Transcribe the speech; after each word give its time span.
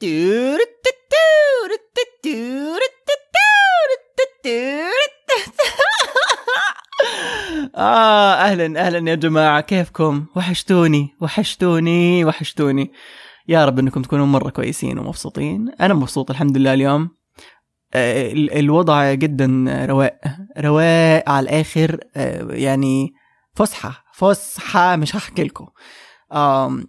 آه 7.76 8.34
أهلا 8.34 8.86
أهلا 8.86 9.10
يا 9.10 9.14
جماعة. 9.14 9.60
كيفكم؟ 9.60 10.26
وحشتوني 10.36 11.16
وحشتوني 11.20 12.24
وحشتوني. 12.24 12.92
يا 13.48 13.64
رب 13.64 13.78
أنكم 13.78 14.02
تكونوا 14.02 14.26
مرة 14.26 14.50
كويسين 14.50 14.98
ومبسوطين. 14.98 15.72
أنا 15.80 15.94
مبسوط 15.94 16.30
الحمد 16.30 16.56
لله 16.56 16.74
اليوم. 16.74 17.10
آه، 17.94 18.32
الوضع 18.32 19.12
جدا 19.12 19.66
رواق 19.88 20.20
رواق 20.58 21.28
على 21.28 21.44
الآخر. 21.44 22.00
آه، 22.16 22.46
يعني 22.50 23.12
فسحة 23.54 24.04
فسحة 24.14 24.96
مش 24.96 25.16
هحكي 25.16 25.44
لكم. 25.44 25.66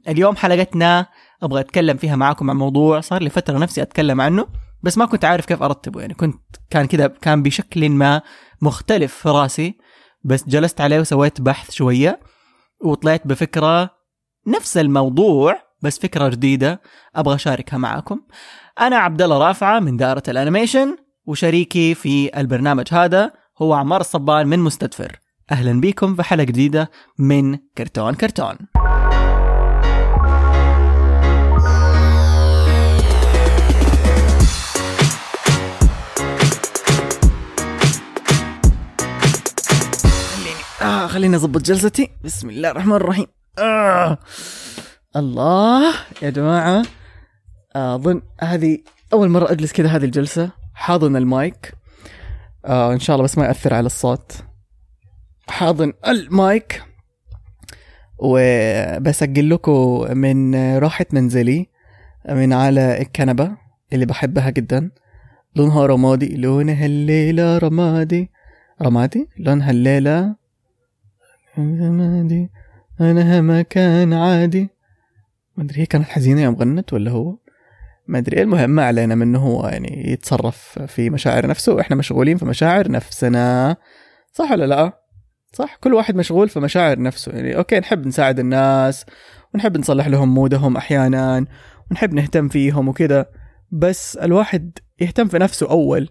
اليوم 0.08 0.36
حلقتنا 0.36 1.08
أبغى 1.44 1.60
أتكلم 1.60 1.98
فيها 1.98 2.16
معاكم 2.16 2.50
عن 2.50 2.58
موضوع 2.58 3.00
صار 3.00 3.22
لي 3.22 3.30
فترة 3.30 3.58
نفسي 3.58 3.82
أتكلم 3.82 4.22
عنه 4.22 4.48
بس 4.84 4.98
ما 4.98 5.06
كنت 5.06 5.26
عارف 5.26 5.46
كيف 5.46 5.64
أرتبه. 5.64 6.02
يعني 6.02 6.14
كنت 6.14 6.42
كان 6.70 6.86
كذا 6.86 7.08
كان 7.08 7.44
بشكل 7.44 7.90
ما 7.90 8.22
مختلف 8.62 9.14
في 9.14 9.30
راسي 9.30 9.78
بس 10.24 10.44
جلست 10.48 10.82
عليه 10.82 11.00
وسويت 11.00 11.42
بحث 11.42 11.72
شوية 11.72 12.20
وطلعت 12.84 13.28
بفكرة 13.28 13.90
نفس 14.48 14.78
الموضوع 14.78 15.56
بس 15.82 16.00
فكرة 16.00 16.28
جديدة 16.28 16.82
أبغى 17.16 17.36
أشاركها 17.36 17.78
معاكم. 17.78 18.22
أنا 18.80 18.98
عبد 18.98 19.22
الله 19.22 19.38
رافعة 19.38 19.80
من 19.80 19.98
دائرة 19.98 20.24
الأنيميشن 20.28 20.98
وشريكي 21.26 21.94
في 21.94 22.40
البرنامج 22.40 22.86
هذا 22.92 23.32
هو 23.62 23.74
عمار 23.74 24.02
الصبان 24.02 24.48
من 24.48 24.60
مستدفر. 24.60 25.20
أهلا 25.52 25.82
بكم 25.82 26.16
في 26.16 26.24
حلقة 26.24 26.44
جديدة 26.44 26.92
من 27.20 27.58
كرتون 27.78 28.14
كرتون. 28.14 28.56
آه 40.92 41.08
خليني 41.08 41.36
أضبط 41.36 41.62
جلستي. 41.62 42.10
بسم 42.24 42.50
الله 42.50 42.72
الرحمن 42.72 42.94
الرحيم. 42.94 43.26
آه. 43.60 44.18
الله 45.16 45.94
يا 46.22 46.30
جماعة. 46.30 46.84
أظن 47.76 48.22
هذه 48.42 48.78
أول 49.14 49.30
مرة 49.30 49.52
أجلس 49.52 49.72
كذا 49.72 49.88
هذه 49.88 50.06
الجلسة. 50.06 50.52
حاضن 50.74 51.16
المايك. 51.16 51.74
آه 52.66 52.94
إن 52.94 53.00
شاء 53.00 53.16
الله 53.16 53.24
بس 53.24 53.38
ما 53.38 53.46
يأثر 53.46 53.74
على 53.74 53.86
الصوت. 53.86 54.32
حاضن 55.48 55.94
المايك. 56.08 56.84
وبسجل 58.20 59.50
لكم 59.50 60.06
من 60.18 60.56
راحة 60.78 61.06
منزلي 61.12 61.70
من 62.30 62.54
على 62.54 63.02
الكنبة 63.02 63.52
اللي 63.94 64.06
بحبها 64.06 64.50
جدا. 64.50 64.92
لونها 65.56 65.86
رمادي. 65.86 66.36
لونها 66.36 66.86
الليلة 66.86 67.58
رمادي. 67.58 68.32
رمادي؟ 68.82 69.30
لونها 69.38 69.72
الليلة 69.72 70.41
رمادي 71.60 72.50
أنا 73.02 73.42
مكان 73.42 74.14
عادي. 74.14 74.70
ما 75.58 75.64
أدري 75.64 75.82
هي 75.82 75.86
كانت 75.86 76.06
حزينة 76.06 76.42
يوم 76.42 76.56
غنت 76.56 76.94
ولا 76.94 77.12
هو؟ 77.12 77.38
ما 78.08 78.18
أدري 78.18 78.42
المهم 78.42 78.70
ما 78.70 78.86
علينا 78.86 79.16
منه 79.16 79.40
هو 79.40 79.68
يعني 79.68 80.12
يتصرف 80.12 80.80
في 80.80 81.10
مشاعر 81.10 81.48
نفسه. 81.48 81.74
وإحنا 81.74 81.96
مشغولين 81.96 82.38
في 82.38 82.46
مشاعر 82.46 82.92
نفسنا. 82.92 83.78
صح 84.34 84.52
ولا 84.52 84.66
لا؟ 84.66 85.02
صح 85.54 85.76
كل 85.76 85.94
واحد 85.94 86.16
مشغول 86.16 86.50
في 86.50 86.60
مشاعر 86.60 87.00
نفسه. 87.00 87.32
يعني 87.32 87.58
okay 87.58 87.80
نحب 87.80 88.08
نساعد 88.08 88.40
الناس 88.40 89.06
ونحب 89.54 89.78
نصلح 89.78 90.08
لهم 90.08 90.34
مودهم 90.34 90.78
أحيانا 90.78 91.46
ونحب 91.92 92.14
نهتم 92.14 92.48
فيهم 92.48 92.88
وكذا 92.88 93.26
بس 93.72 94.18
الواحد 94.18 94.80
يهتم 95.00 95.28
في 95.28 95.40
نفسه 95.40 95.70
أول 95.70 96.10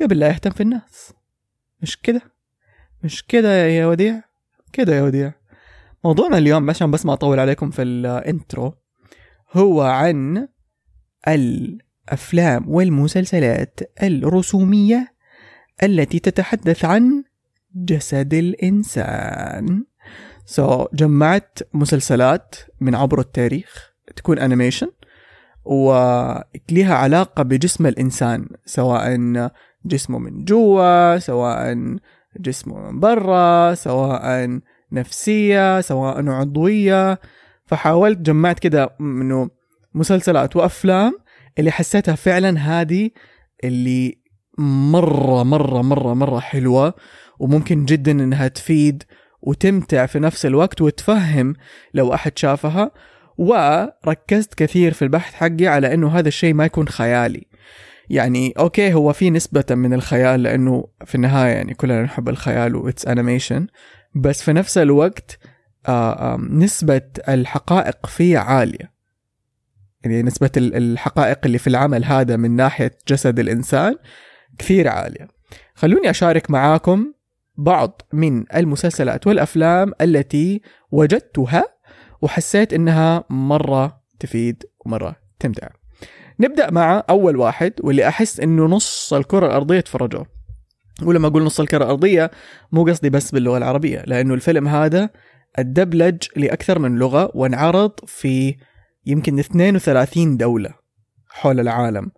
قبل 0.00 0.18
لا 0.18 0.28
يهتم 0.28 0.50
في 0.50 0.62
الناس. 0.62 1.12
مش 1.82 2.00
كده؟ 2.00 2.22
مش 3.04 3.26
كده 3.26 3.66
يا 3.66 3.86
وديع؟ 3.86 4.31
كده 4.72 4.94
يا 4.94 5.02
وديع. 5.02 5.32
موضوعنا 6.04 6.38
اليوم 6.38 6.70
عشان 6.70 6.90
بس 6.90 7.06
ما 7.06 7.12
أطول 7.12 7.40
عليكم 7.40 7.70
في 7.70 7.82
ال 7.82 7.97
intro 7.97 8.74
هو 9.52 9.82
عن 9.82 10.48
الأفلام 11.28 12.68
والمسلسلات 12.68 13.80
الرسومية 14.02 15.14
التي 15.82 16.18
تتحدث 16.18 16.84
عن 16.84 17.24
جسد 17.74 18.34
الإنسان. 18.34 19.84
so, 20.44 20.88
جمعت 20.94 21.58
مسلسلات 21.74 22.54
من 22.80 22.94
عبر 22.94 23.20
التاريخ 23.20 23.92
تكون 24.16 24.38
animation 24.38 24.88
ولها 25.64 26.94
علاقة 26.94 27.42
بجسم 27.42 27.86
الإنسان 27.86 28.48
سواء 28.64 29.18
جسمه 29.84 30.18
من 30.18 30.44
جوا 30.44 31.18
سواء 31.18 31.76
جسمه 32.40 32.90
من 32.90 33.00
برا 33.00 33.74
سواء 33.74 34.60
نفسية 34.92 35.80
سواء 35.80 36.28
عضوية. 36.28 37.18
فحاولت 37.66 38.18
جمعت 38.18 38.58
كده 38.58 38.96
إنه 39.00 39.50
مسلسلات 39.94 40.56
وأفلام 40.56 41.18
اللي 41.58 41.70
حسيتها 41.70 42.14
فعلا 42.14 42.58
هذه 42.58 43.10
اللي 43.64 44.18
مرة 44.58 45.42
مرة 45.42 45.82
مرة 45.82 46.14
مرة 46.14 46.40
حلوة 46.40 46.94
وممكن 47.38 47.84
جدا 47.84 48.12
إنها 48.12 48.48
تفيد 48.48 49.02
وتمتع 49.42 50.06
في 50.06 50.18
نفس 50.18 50.46
الوقت 50.46 50.80
وتفهم 50.80 51.54
لو 51.94 52.14
أحد 52.14 52.38
شافها. 52.38 52.90
وركزت 53.38 54.54
كثير 54.54 54.92
في 54.92 55.02
البحث 55.02 55.34
حقي 55.34 55.66
على 55.66 55.94
إنه 55.94 56.18
هذا 56.18 56.28
الشيء 56.28 56.54
ما 56.54 56.64
يكون 56.64 56.88
خيالي. 56.88 57.46
يعني 58.12 58.52
okay 58.58 58.94
هو 58.94 59.12
في 59.12 59.30
نسبة 59.30 59.64
من 59.70 59.94
الخيال 59.94 60.42
لأنه 60.42 60.88
في 61.04 61.14
النهاية 61.14 61.52
يعني 61.52 61.74
كلنا 61.74 62.02
نحب 62.02 62.28
الخيال 62.28 62.76
what's 62.76 63.06
animation 63.06 63.66
بس 64.14 64.42
في 64.42 64.52
نفس 64.52 64.78
الوقت 64.78 65.38
آآ 65.86 66.38
نسبة 66.50 67.02
الحقائق 67.28 68.06
فيه 68.06 68.38
عالية 68.38 68.92
يعني 70.04 70.22
نسبة 70.22 70.50
الحقائق 70.56 71.38
اللي 71.44 71.58
في 71.58 71.66
العمل 71.66 72.04
هذا 72.04 72.36
من 72.36 72.56
ناحية 72.56 72.98
جسد 73.08 73.38
الإنسان 73.38 73.96
كثير 74.58 74.88
عالية 74.88 75.28
خلوني 75.74 76.10
أشارك 76.10 76.50
معاكم 76.50 77.12
بعض 77.56 78.02
من 78.12 78.44
المسلسلات 78.56 79.26
والأفلام 79.26 79.92
التي 80.00 80.62
وجدتها 80.90 81.64
وحسيت 82.22 82.72
إنها 82.72 83.24
مرة 83.30 84.02
تفيد 84.20 84.64
ومرة 84.80 85.16
تمتع. 85.38 85.81
نبدأ 86.40 86.70
مع 86.70 87.04
أول 87.10 87.36
واحد 87.36 87.72
واللي 87.80 88.08
أحس 88.08 88.40
إنه 88.40 88.66
نص 88.66 89.12
الكرة 89.12 89.46
الأرضية 89.46 89.80
تفرجوه. 89.80 90.26
ولما 91.02 91.28
أقول 91.28 91.42
نص 91.42 91.60
الكرة 91.60 91.84
الأرضية 91.84 92.30
مو 92.72 92.84
قصدي 92.84 93.10
بس 93.10 93.30
باللغة 93.30 93.58
العربية 93.58 94.02
لأنه 94.06 94.34
الفيلم 94.34 94.68
هذا 94.68 95.10
الدبلج 95.58 96.22
لأكثر 96.36 96.78
من 96.78 96.98
لغة 96.98 97.30
وانعرض 97.34 97.92
في 98.06 98.56
يمكن 99.06 99.38
32 99.38 100.36
دولة 100.36 100.70
حول 101.28 101.60
العالم. 101.60 102.10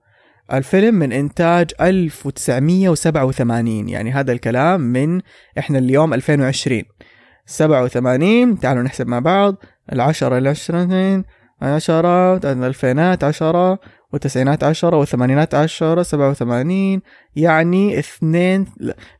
الفيلم 0.52 0.94
من 0.94 1.12
إنتاج 1.12 1.70
1987 1.80 3.88
يعني 3.88 4.12
هذا 4.12 4.32
الكلام 4.32 4.80
من 4.80 5.20
إحنا 5.58 5.78
اليوم 5.78 6.14
2020 6.14 6.82
87 7.46 8.60
تعالوا 8.60 8.82
نحسب 8.82 9.06
مع 9.06 9.18
بعض 9.18 9.56
العشرة 9.92 10.38
العشرين 10.38 11.24
عشرة 11.62 12.52
الألفينات 12.52 13.24
عشرة 13.24 13.78
والتسعينات 14.14 14.64
عشرة 14.64 14.96
والثمانينات 14.96 15.54
عشرة 15.54 16.02
سبعة 16.02 16.30
وثمانين 16.30 17.02
يعني 17.36 17.98
اثنين 17.98 18.66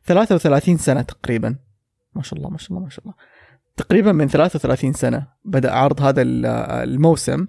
ثلاثة 0.05 0.35
وثلاثين 0.35 0.77
سنة 0.77 1.01
تقريبا. 1.01 1.55
ما 2.15 2.21
شاء 2.21 2.39
الله 2.39 2.49
ما 2.49 2.57
شاء 2.57 2.69
الله 2.69 2.83
ما 2.83 2.89
شاء 2.89 3.05
الله. 3.05 3.15
تقريبا 3.77 4.11
من 4.11 4.27
33 4.27 4.93
سنة 4.93 5.27
بدأ 5.45 5.71
عرض 5.71 6.01
هذا 6.01 6.21
الموسم. 6.21 7.45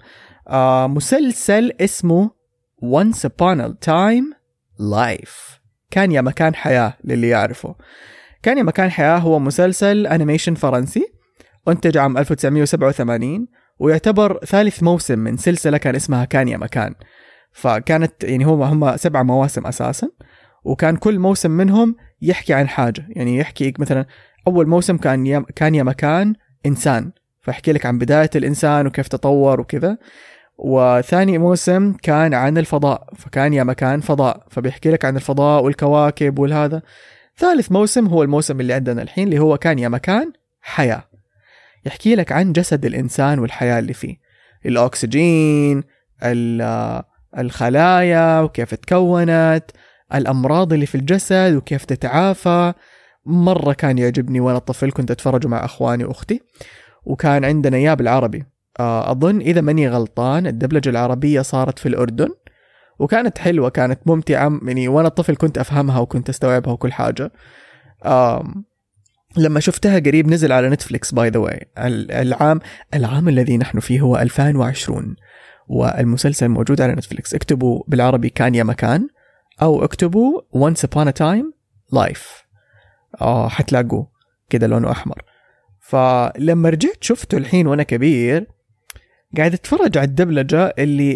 آه 0.48 0.86
مسلسل 0.86 1.72
اسمه 1.80 2.30
Once 2.82 3.18
Upon 3.18 3.60
a 3.60 3.88
Time 3.88 4.34
Life. 4.80 5.60
كان 5.90 6.12
يا 6.12 6.20
مكان 6.20 6.54
حياة 6.54 6.94
للي 7.04 7.28
يعرفه. 7.28 7.74
كان 8.42 8.58
يا 8.58 8.62
مكان 8.62 8.90
حياة 8.90 9.18
هو 9.18 9.38
مسلسل 9.38 10.06
أنيميشن 10.06 10.54
فرنسي 10.54 11.12
أنتج 11.68 11.96
عام 11.96 12.18
1987 12.18 13.48
ويعتبر 13.78 14.44
ثالث 14.44 14.82
موسم 14.82 15.18
من 15.18 15.36
سلسلة 15.36 15.78
كان 15.78 15.94
اسمها 15.94 16.24
كان 16.24 16.48
يا 16.48 16.56
مكان. 16.56 16.94
فكانت 17.56 18.24
يعني 18.24 18.44
هم 18.44 18.62
هم 18.62 18.96
سبع 18.96 19.22
مواسم 19.22 19.66
أساسا 19.66 20.08
وكان 20.64 20.96
كل 20.96 21.18
موسم 21.18 21.50
منهم 21.50 21.96
يحكي 22.22 22.54
عن 22.54 22.68
حاجة. 22.68 23.06
يعني 23.08 23.36
يحكي 23.36 23.74
مثلا 23.78 24.06
أول 24.46 24.66
موسم 24.68 24.96
كان 24.96 25.26
يا 25.26 25.44
كان 25.56 25.74
يا 25.74 25.82
مكان 25.82 26.34
إنسان 26.66 27.12
فيحكي 27.40 27.72
لك 27.72 27.86
عن 27.86 27.98
بداية 27.98 28.30
الإنسان 28.36 28.86
وكيف 28.86 29.08
تطور 29.08 29.60
وكذا. 29.60 29.98
وثاني 30.58 31.38
موسم 31.38 31.92
كان 31.92 32.34
عن 32.34 32.58
الفضاء 32.58 33.08
فكان 33.16 33.52
يا 33.52 33.64
مكان 33.64 34.00
فضاء 34.00 34.46
فبيحكي 34.50 34.90
لك 34.90 35.04
عن 35.04 35.16
الفضاء 35.16 35.64
والكواكب 35.64 36.38
والهذا. 36.38 36.82
ثالث 37.36 37.72
موسم 37.72 38.06
هو 38.06 38.22
الموسم 38.22 38.60
اللي 38.60 38.72
عندنا 38.72 39.02
الحين 39.02 39.24
اللي 39.24 39.38
هو 39.38 39.58
كان 39.58 39.78
يا 39.78 39.88
مكان 39.88 40.32
حياة. 40.60 41.04
يحكي 41.86 42.14
لك 42.14 42.32
عن 42.32 42.52
جسد 42.52 42.84
الإنسان 42.84 43.38
والحياة 43.38 43.78
اللي 43.78 43.92
فيه. 43.92 44.16
الأكسجين 44.66 45.84
الخلايا 47.38 48.40
وكيف 48.40 48.74
تكونت 48.74 49.64
الأمراض 50.14 50.72
اللي 50.72 50.86
في 50.86 50.94
الجسد 50.94 51.54
وكيف 51.56 51.84
تتعافى. 51.84 52.72
مرة 53.26 53.72
كان 53.72 53.98
يعجبني 53.98 54.40
وأنا 54.40 54.58
طفل 54.58 54.90
كنت 54.92 55.10
أتفرج 55.10 55.46
مع 55.46 55.64
أخواني 55.64 56.04
وأختي 56.04 56.40
وكان 57.04 57.44
عندنا 57.44 57.76
إياه 57.76 57.94
بالعربي. 57.94 58.44
آه، 58.80 59.10
أظن 59.10 59.40
إذا 59.40 59.60
ماني 59.60 59.88
غلطان 59.88 60.46
الدبلجة 60.46 60.90
العربية 60.90 61.40
صارت 61.40 61.78
في 61.78 61.88
الأردن 61.88 62.28
وكانت 62.98 63.38
حلوة 63.38 63.68
كانت 63.68 64.00
ممتعة 64.06 64.60
يعني 64.66 64.88
وأنا 64.88 65.08
طفل 65.08 65.36
كنت 65.36 65.58
أفهمها 65.58 65.98
وكنت 65.98 66.28
أستوعبها 66.28 66.72
وكل 66.72 66.92
حاجة. 66.92 67.32
لما 69.36 69.60
شفتها 69.60 69.98
قريب 69.98 70.28
نزل 70.28 70.52
على 70.52 70.68
نتفليكس 70.68 71.14
by 71.14 71.28
the 71.28 71.40
way 71.40 71.68
العام 71.78 72.60
العام 72.94 73.28
الذي 73.28 73.56
نحن 73.56 73.80
فيه 73.80 74.00
هو 74.00 74.16
2020 74.16 75.16
والمسلسل 75.68 76.48
موجود 76.48 76.80
على 76.80 76.92
نتفليكس. 76.92 77.34
اكتبوا 77.34 77.82
بالعربي 77.88 78.28
كان 78.28 78.54
يا 78.54 78.64
مكان 78.64 79.08
أو 79.62 79.84
اكتبوا 79.84 80.40
once 80.56 80.80
upon 80.88 81.08
a 81.08 81.42
life. 81.94 82.44
آه 83.20 83.48
حتلاقوه 83.48 84.10
كده 84.50 84.66
لونه 84.66 84.90
أحمر. 84.90 85.22
فلما 85.80 86.68
رجعت 86.68 87.04
شفته 87.04 87.38
الحين 87.38 87.66
وأنا 87.66 87.82
كبير 87.82 88.46
قاعد 89.36 89.54
أتفرج 89.54 89.98
على 89.98 90.06
الدبلجة 90.06 90.74
اللي 90.78 91.14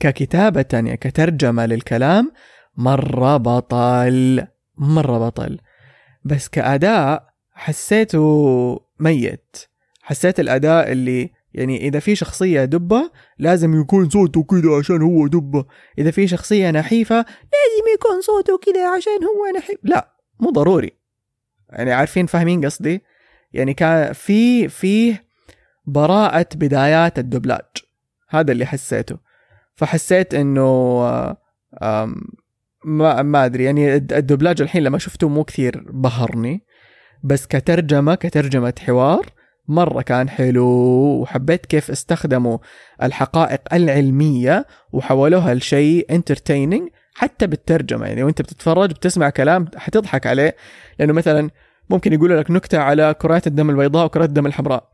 ككتابة 0.00 0.64
يعني 0.72 0.96
كترجمة 0.96 1.66
للكلام 1.66 2.32
مرة 2.76 3.36
بطل 3.36 4.46
مرة 4.76 5.18
بطل. 5.18 5.58
بس 6.24 6.48
كأداء 6.48 7.28
حسيته 7.52 8.80
ميت. 9.00 9.56
حسيت 10.02 10.40
الأداء 10.40 10.92
اللي 10.92 11.30
يعني 11.54 11.88
إذا 11.88 11.98
في 11.98 12.14
شخصية 12.14 12.64
دبة 12.64 13.10
لازم 13.38 13.80
يكون 13.80 14.10
صوته 14.10 14.42
كده 14.42 14.76
عشان 14.78 15.02
هو 15.02 15.26
دبة. 15.26 15.64
إذا 15.98 16.10
في 16.10 16.26
شخصية 16.26 16.70
نحيفة 16.70 17.16
لازم 17.16 17.94
يكون 17.94 18.20
صوته 18.20 18.58
كده 18.66 18.88
عشان 18.88 19.24
هو 19.24 19.58
نحيف. 19.58 19.78
لا 19.82 20.14
مو 20.40 20.50
ضروري. 20.50 20.92
يعني 21.70 21.92
عارفين 21.92 22.26
فاهمين 22.26 22.64
قصدي؟ 22.64 23.02
يعني 23.52 23.74
كان 23.74 24.12
في 24.12 24.68
فيه 24.68 25.24
براءة 25.86 26.48
بدايات 26.54 27.18
الدبلاج. 27.18 27.64
هذا 28.28 28.52
اللي 28.52 28.66
حسيته. 28.66 29.18
فحسيت 29.74 30.34
إنه 30.34 30.98
ما 32.84 33.22
ما 33.22 33.44
أدري. 33.44 33.64
يعني 33.64 33.94
الدبلاج 33.94 34.62
الحين 34.62 34.82
لما 34.82 34.98
شفته 34.98 35.28
مو 35.28 35.44
كثير 35.44 35.84
بهرني. 35.90 36.64
بس 37.24 37.46
كترجمة 37.46 38.14
كترجمة 38.14 38.74
حوار 38.86 39.26
مرة 39.68 40.02
كان 40.02 40.28
حلو 40.28 40.66
وحبيت 41.20 41.66
كيف 41.66 41.90
استخدموا 41.90 42.58
الحقائق 43.02 43.60
العلمية 43.72 44.66
وحولوها 44.92 45.54
لشيء 45.54 46.06
انترتيننج 46.10 46.88
حتى 47.14 47.46
بالترجمة. 47.46 48.06
يعني 48.06 48.22
وانت 48.22 48.42
بتتفرج 48.42 48.90
بتسمع 48.90 49.30
كلام 49.30 49.66
حتضحك 49.76 50.26
عليه. 50.26 50.56
لأنه 50.98 51.12
مثلا 51.12 51.50
ممكن 51.90 52.12
يقولوا 52.12 52.40
لك 52.40 52.50
نكتة 52.50 52.78
على 52.78 53.14
كرات 53.14 53.46
الدم 53.46 53.70
البيضاء 53.70 54.06
وكرات 54.06 54.28
الدم 54.28 54.46
الحمراء. 54.46 54.88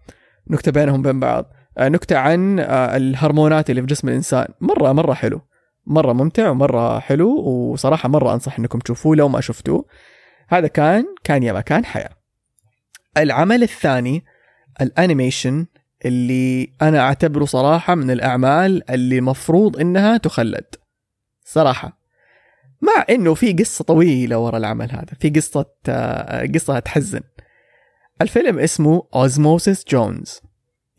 نكتة 0.50 0.72
بينهم 0.72 1.02
بين 1.02 1.20
بعض. 1.20 1.52
آه، 1.78 1.88
نكتة 1.88 2.16
عن 2.16 2.60
آه، 2.60 2.96
الهرمونات 2.96 3.70
اللي 3.70 3.80
في 3.80 3.86
جسم 3.86 4.08
الإنسان. 4.08 4.46
مرة 4.60 4.92
مرة 4.92 5.14
حلو. 5.14 5.40
مرة 5.86 6.12
ممتع 6.12 6.50
ومرة 6.50 6.98
حلو. 6.98 7.30
وصراحة 7.40 8.08
مرة 8.08 8.34
أنصح 8.34 8.58
أنكم 8.58 8.78
تشوفوه 8.78 9.16
لو 9.16 9.28
ما 9.28 9.40
شفتوه. 9.40 9.84
هذا 10.48 10.66
كان 10.66 11.04
كان 11.24 11.42
يا 11.42 11.52
مكان 11.52 11.84
حياة. 11.84 12.10
العمل 13.16 13.62
الثاني 13.62 14.24
الانيميشن 14.80 15.66
اللي 16.04 16.70
أنا 16.82 17.00
اعتبره 17.00 17.44
صراحة 17.44 17.94
من 17.94 18.10
الاعمال 18.10 18.90
اللي 18.90 19.20
مفروض 19.20 19.80
انها 19.80 20.16
تخلد. 20.16 20.64
صراحة. 21.44 21.98
مع 22.82 23.04
انه 23.10 23.34
في 23.34 23.52
قصة 23.52 23.84
طويلة 23.84 24.38
ورا 24.38 24.56
العمل 24.56 24.90
هذا. 24.92 25.14
في 25.20 25.30
قصة 25.30 25.66
آه، 25.88 26.46
قصة 26.46 26.78
تحزن. 26.78 27.20
الفيلم 28.22 28.58
اسمه 28.58 29.02
Osmosis 29.14 29.84
Jones 29.88 30.40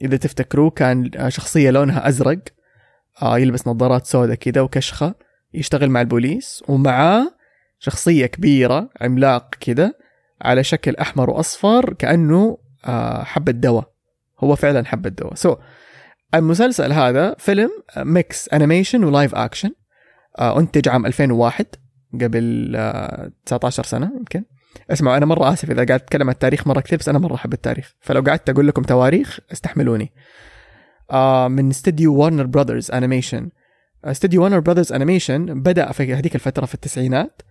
إذا 0.01 0.17
تفتكروه 0.17 0.69
كان 0.69 1.11
شخصية 1.29 1.71
لونها 1.71 2.07
أزرق 2.07 2.39
آه 3.21 3.39
يلبس 3.39 3.67
نظارات 3.67 4.05
سوداء 4.05 4.35
كذا 4.35 4.61
وكشخة 4.61 5.15
يشتغل 5.53 5.89
مع 5.89 6.01
البوليس 6.01 6.63
ومعاه 6.67 7.31
شخصية 7.79 8.25
كبيرة 8.25 8.89
عملاق 9.01 9.55
كذا 9.55 9.93
على 10.41 10.63
شكل 10.63 10.95
أحمر 10.95 11.29
وأصفر 11.29 11.93
كأنه 11.93 12.57
آه، 12.85 13.23
حبة 13.23 13.51
دواء. 13.51 13.91
هو 14.39 14.55
فعلا 14.55 14.85
حبة 14.85 15.09
دواء. 15.09 15.33
so, 15.33 15.57
المسلسل 16.33 16.91
هذا 16.91 17.35
فيلم 17.37 17.71
mix 17.97 18.49
animation 18.49 19.03
و 19.03 19.10
live 19.10 19.35
action 19.35 19.71
أنتج 20.39 20.89
عام 20.89 21.05
2001 21.05 21.65
قبل 22.21 22.71
19 23.45 23.83
آه، 23.83 23.87
سنة 23.87 24.11
يمكن. 24.17 24.43
اسمعوا 24.91 25.17
أنا 25.17 25.25
مرة 25.25 25.53
آسف 25.53 25.71
إذا 25.71 25.85
قاعد 25.85 26.01
أتكلم 26.01 26.27
عن 26.27 26.33
التاريخ 26.33 26.67
مرة 26.67 26.79
كثير 26.79 26.99
بس 26.99 27.09
أنا 27.09 27.19
مرة 27.19 27.35
أحب 27.35 27.53
التاريخ. 27.53 27.95
فلو 27.99 28.21
قعدت 28.21 28.49
أقول 28.49 28.67
لكم 28.67 28.81
تواريخ 28.81 29.39
استحملوني. 29.51 30.11
آه 31.11 31.47
من 31.47 31.69
استديو 31.69 32.15
Warner 32.15 32.45
Brothers 32.45 32.91
Animation 32.91 33.49
استديو 34.05 34.43
Warner 34.43 34.59
Brothers 34.59 34.93
Animation 34.93 35.61
بدأ 35.61 35.91
في 35.91 36.13
هذيك 36.13 36.35
الفترة 36.35 36.65
في 36.65 36.73
التسعينات 36.73 37.41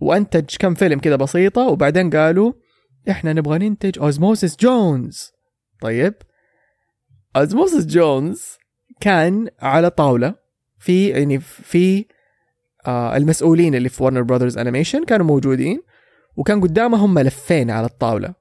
وأنتج 0.00 0.56
كم 0.58 0.74
فيلم 0.74 0.98
كذا 0.98 1.16
بسيطة 1.16 1.62
وبعدين 1.62 2.10
قالوا 2.10 2.52
إحنا 3.10 3.32
نبغى 3.32 3.58
ننتج 3.58 3.98
Osmosis 3.98 4.56
Jones. 4.56 5.32
طيب؟ 5.80 6.14
Osmosis 7.36 7.86
Jones 7.86 8.42
كان 9.00 9.48
على 9.60 9.90
طاولة 9.90 10.34
في 10.78 11.08
يعني 11.08 11.40
في 11.40 12.06
آه 12.86 13.16
المسؤولين 13.16 13.74
اللي 13.74 13.88
في 13.88 14.02
Warner 14.02 14.22
Brothers 14.22 14.58
Animation 14.58 15.04
كانوا 15.04 15.26
موجودين 15.26 15.82
وكان 16.36 16.60
قدامهم 16.60 17.14
ملفين 17.14 17.70
على 17.70 17.86
الطاولة. 17.86 18.34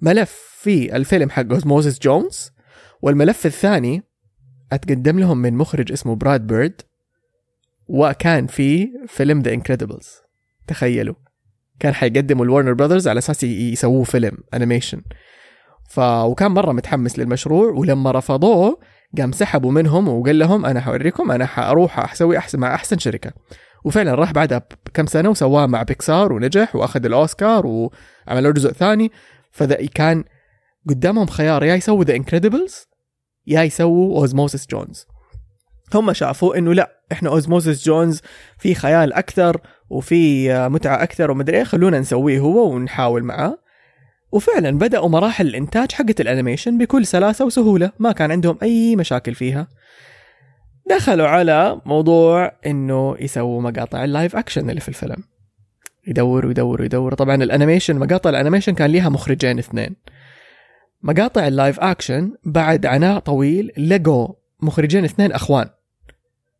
ملف 0.00 0.30
في 0.58 0.96
الفيلم 0.96 1.30
حق 1.30 1.52
Osmosis 1.52 1.98
Jones 1.98 2.50
والملف 3.02 3.46
الثاني 3.46 4.02
أتقدم 4.72 5.18
لهم 5.18 5.38
من 5.38 5.54
مخرج 5.54 5.92
اسمه 5.92 6.16
Brad 6.16 6.46
Bird 6.46 6.82
وكان 7.88 8.46
في 8.46 8.88
فيلم 9.06 9.40
The 9.40 9.52
Incredibles 9.52 10.08
تخيلوا. 10.66 11.14
كان 11.82 11.94
حيقدموا 11.94 12.44
ال 12.44 12.48
Warner 12.48 12.72
Brothers 12.72 13.08
على 13.08 13.18
أساس 13.18 13.44
يسووه 13.44 14.04
فيلم 14.04 14.38
animation 14.54 15.02
ف 15.88 15.98
وكان 16.00 16.50
مرة 16.50 16.72
متحمس 16.72 17.18
للمشروع 17.18 17.70
ولما 17.70 18.10
رفضوه 18.10 18.78
قام 19.18 19.32
سحبوا 19.32 19.72
منهم 19.72 20.08
وقال 20.08 20.38
لهم 20.38 20.66
أنا 20.66 20.80
حوريكم 20.80 21.30
أنا 21.30 21.46
حأروح 21.46 22.12
أسوي 22.12 22.38
أحسن 22.38 22.60
مع 22.60 22.74
أحسن 22.74 22.98
شركة. 22.98 23.32
وفعلا 23.84 24.14
راح 24.14 24.32
بعدها 24.32 24.62
بكم 24.86 25.06
سنة 25.06 25.28
وسواه 25.28 25.66
مع 25.66 25.82
بيكسار 25.82 26.32
ونجح 26.32 26.76
وأخذ 26.76 27.04
الأوسكار 27.04 27.66
وعملوا 27.66 28.52
جزء 28.52 28.72
ثاني. 28.72 29.12
فذا 29.50 29.86
كان 29.94 30.24
قدامهم 30.88 31.26
خيار 31.26 31.64
يا 31.64 31.74
يسووا 31.74 32.04
The 32.04 32.16
Incredibles 32.16 32.88
يا 33.46 33.62
يسووا 33.62 34.20
Osmosis 34.20 34.66
Jones 34.66 35.06
هم 35.94 36.12
شافوا 36.12 36.58
إنه 36.58 36.74
لا 36.74 37.00
إحنا 37.12 37.30
Osmosis 37.30 37.84
Jones 37.84 38.20
في 38.58 38.74
خيال 38.74 39.12
أكثر 39.12 39.60
وفي 39.92 40.52
متعة 40.68 41.02
أكثر 41.02 41.30
ومدري 41.30 41.56
إيه 41.56 41.64
خلونا 41.64 42.00
نسويه 42.00 42.38
هو 42.38 42.74
ونحاول 42.74 43.22
معاه. 43.22 43.58
وفعلا 44.32 44.78
بدأوا 44.78 45.08
مراحل 45.08 45.46
الإنتاج 45.46 45.92
حقت 45.92 46.20
ال 46.20 46.26
animation 46.26 46.78
بكل 46.78 47.06
سلاسة 47.06 47.44
وسهولة 47.44 47.92
ما 47.98 48.12
كان 48.12 48.30
عندهم 48.30 48.58
أي 48.62 48.96
مشاكل 48.96 49.34
فيها. 49.34 49.68
دخلوا 50.90 51.26
على 51.26 51.80
موضوع 51.86 52.52
إنه 52.66 53.16
يسووا 53.20 53.62
مقاطع 53.62 54.04
ال 54.04 54.10
live 54.10 54.36
action 54.36 54.70
اللي 54.70 54.80
في 54.80 54.88
الفيلم. 54.88 55.24
يدوروا 56.06 56.50
يدوروا 56.50 56.86
يدوروا. 56.86 57.16
طبعا 57.16 57.34
ال 57.34 57.40
animation 57.40 57.96
مقاطع 57.96 58.30
ال 58.30 58.34
animation 58.34 58.74
كان 58.74 58.90
ليها 58.90 59.08
مخرجين 59.08 59.58
اثنين. 59.58 59.96
مقاطع 61.02 61.46
ال 61.48 61.54
live 61.54 61.80
action 61.80 62.32
بعد 62.44 62.86
عناء 62.86 63.18
طويل 63.18 63.72
لقوا 63.78 64.28
مخرجين 64.62 65.04
اثنين 65.04 65.32
أخوان. 65.32 65.68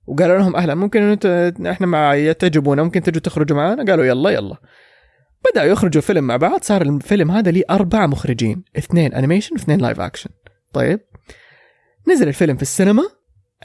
وقالوا 0.07 0.39
لهم 0.39 0.57
أهلا 0.57 0.75
ممكن 0.75 1.19
إحنا 1.67 1.87
مع 1.87 2.33
تعجبونا 2.33 2.83
ممكن 2.83 3.03
تجوا 3.03 3.21
تخرجوا 3.21 3.57
معنا 3.57 3.85
قالوا 3.85 4.05
يلا 4.05 4.31
يلا. 4.31 4.57
بدأوا 5.51 5.67
يخرجوا 5.67 6.03
فيلم 6.03 6.25
مع 6.25 6.37
بعض 6.37 6.63
صار 6.63 6.83
الفيلم 6.83 7.31
هذا 7.31 7.51
لي 7.51 7.65
أربع 7.71 8.07
مخرجين 8.07 8.65
اثنين 8.79 9.15
أنيميشن 9.15 9.55
واثنين 9.55 9.81
live 9.81 10.01
action 10.01 10.31
طيب. 10.73 11.01
نزل 12.09 12.29
الفيلم 12.29 12.57
في 12.57 12.63
السينما 12.63 13.03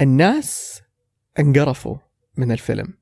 الناس 0.01 0.82
انقرفوا 1.39 1.96
من 2.38 2.51
الفيلم. 2.51 2.94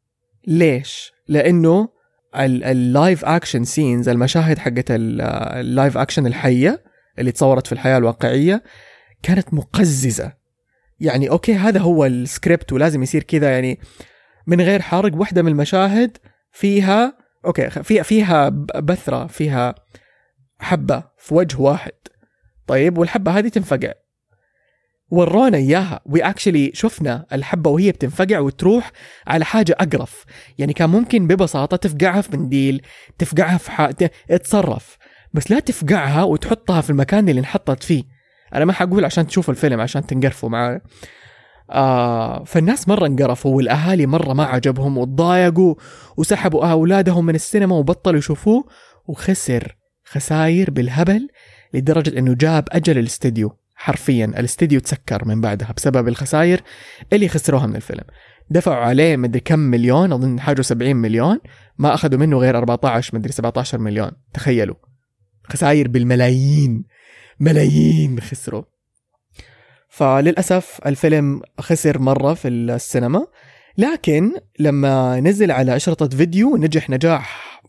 ليش؟ 0.47 1.13
لأنه 1.27 1.89
ال 2.35 2.53
live 2.53 3.25
action 3.25 3.63
scenes 3.63 4.09
المشاهد 4.09 4.57
حقت 4.57 4.85
ال 4.89 5.11
live 5.11 5.97
action 5.97 6.27
الحية 6.27 6.83
اللي 7.19 7.31
تصورت 7.31 7.67
في 7.67 7.73
الحياة 7.73 7.97
الواقعية 7.97 8.63
كانت 9.23 9.53
مقززة. 9.53 10.44
يعني 10.99 11.29
okay 11.29 11.53
هذا 11.53 11.79
هو 11.79 12.05
السكريبت 12.05 12.73
ولازم 12.73 13.03
يصير 13.03 13.23
كذا 13.23 13.51
يعني 13.51 13.79
من 14.47 14.61
غير 14.61 14.81
حرق 14.81 15.15
واحدة 15.15 15.41
من 15.41 15.51
المشاهد 15.51 16.17
فيها 16.51 17.17
okay 17.45 17.69
فيها 17.69 18.03
فيها 18.03 18.49
بثرة 18.79 19.27
فيها 19.27 19.75
حبة 20.59 21.03
في 21.17 21.33
وجه 21.33 21.61
واحد. 21.61 21.91
طيب 22.67 22.97
والحبة 22.97 23.31
هذه 23.31 23.47
تنفقع 23.47 23.93
وورونا 25.09 25.57
إياها. 25.57 26.01
we 26.05 26.21
actually 26.21 26.71
شفنا 26.73 27.25
الحبة 27.33 27.69
وهي 27.69 27.91
بتنفقع 27.91 28.39
وتروح 28.39 28.91
على 29.27 29.45
حاجة 29.45 29.75
أقرف. 29.79 30.25
يعني 30.57 30.73
كان 30.73 30.89
ممكن 30.89 31.27
ببساطة 31.27 31.77
تفقعها 31.77 32.21
في 32.21 32.37
منديل 32.37 32.81
تفقعها 33.17 33.57
في 33.57 33.71
حاجة 33.71 34.11
اتصرف 34.31 34.97
بس 35.33 35.51
لا 35.51 35.59
تفقعها 35.59 36.23
وتحطها 36.23 36.81
في 36.81 36.89
المكان 36.89 37.29
اللي 37.29 37.39
انحطت 37.39 37.83
فيه. 37.83 38.14
أنا 38.53 38.65
ما 38.65 38.73
حقول 38.73 39.05
عشان 39.05 39.27
تشوفوا 39.27 39.53
الفيلم 39.53 39.81
عشان 39.81 40.05
تنقرفوا 40.05 40.49
معاه 40.49 40.81
آه 41.71 42.43
فالناس 42.43 42.87
مرة 42.87 43.05
انقرفوا 43.05 43.55
والأهالي 43.55 44.05
مرة 44.05 44.33
ما 44.33 44.43
عجبهم 44.43 44.97
وتضايقوا 44.97 45.75
وسحبوا 46.17 46.71
أولادهم 46.71 47.25
من 47.25 47.35
السينما 47.35 47.75
وبطلوا 47.75 48.17
يشوفوه 48.17 48.65
وخسر 49.07 49.75
خساير 50.05 50.71
بالهبل 50.71 51.27
لدرجة 51.73 52.19
أنه 52.19 52.33
جاب 52.33 52.67
أجل 52.71 52.97
الاستديو. 52.97 53.57
حرفيا 53.75 54.25
الاستديو 54.25 54.79
تسكر 54.79 55.25
من 55.25 55.41
بعدها 55.41 55.73
بسبب 55.77 56.07
الخسائر 56.07 56.61
اللي 57.13 57.27
خسروها 57.27 57.67
من 57.67 57.75
الفيلم. 57.75 58.03
دفعوا 58.49 58.85
عليه 58.85 59.17
مدري 59.17 59.39
كم 59.39 59.59
مليون 59.59 60.13
أظن 60.13 60.39
حاجة 60.39 60.61
70 60.61 60.95
مليون. 60.95 61.39
ما 61.77 61.93
أخذوا 61.93 62.19
منه 62.19 62.37
غير 62.37 62.57
14 62.57 63.15
مدري 63.17 63.31
17 63.31 63.77
مليون. 63.77 64.11
تخيلوا. 64.33 64.75
خسائر 65.49 65.87
بالملايين. 65.87 66.83
ملايين 67.39 68.19
خسروا. 68.19 68.63
فللأسف 69.89 70.79
الفيلم 70.85 71.41
خسر 71.59 71.99
مرة 71.99 72.33
في 72.33 72.47
السينما 72.47 73.27
لكن 73.77 74.31
لما 74.59 75.19
نزل 75.19 75.51
على 75.51 75.75
اشرطه 75.75 76.17
فيديو 76.17 76.57
نجح 76.57 76.89
نجاح 76.89 77.61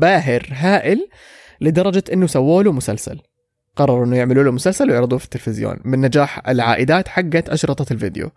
باهر 0.00 0.48
هائل 0.50 1.08
لدرجة 1.60 2.04
إنه 2.12 2.26
سووا 2.26 2.62
له 2.62 2.72
مسلسل. 2.72 3.20
قرروا 3.76 4.04
إنه 4.04 4.16
يعملوا 4.16 4.44
له 4.44 4.50
مسلسل 4.50 4.90
ويعرضوه 4.90 5.18
في 5.18 5.24
التلفزيون 5.24 5.76
من 5.84 6.00
نجاح 6.00 6.48
العائدات 6.48 7.08
حقت 7.08 7.48
اشرطه 7.48 7.92
الفيديو. 7.92 8.30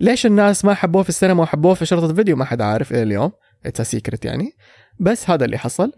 ليش 0.00 0.26
الناس 0.26 0.64
ما 0.64 0.74
حبوه 0.74 1.02
في 1.02 1.08
السينما 1.08 1.42
وحبوه 1.42 1.74
في 1.74 1.82
اشرطه 1.82 2.10
الفيديو؟ 2.10 2.36
ما 2.36 2.44
حد 2.44 2.60
عارف 2.60 2.92
إلى 2.92 3.02
اليوم. 3.02 3.32
it's 3.66 3.90
secret 3.90 4.24
يعني. 4.24 4.50
بس 5.00 5.30
هذا 5.30 5.44
اللي 5.44 5.58
حصل. 5.58 5.92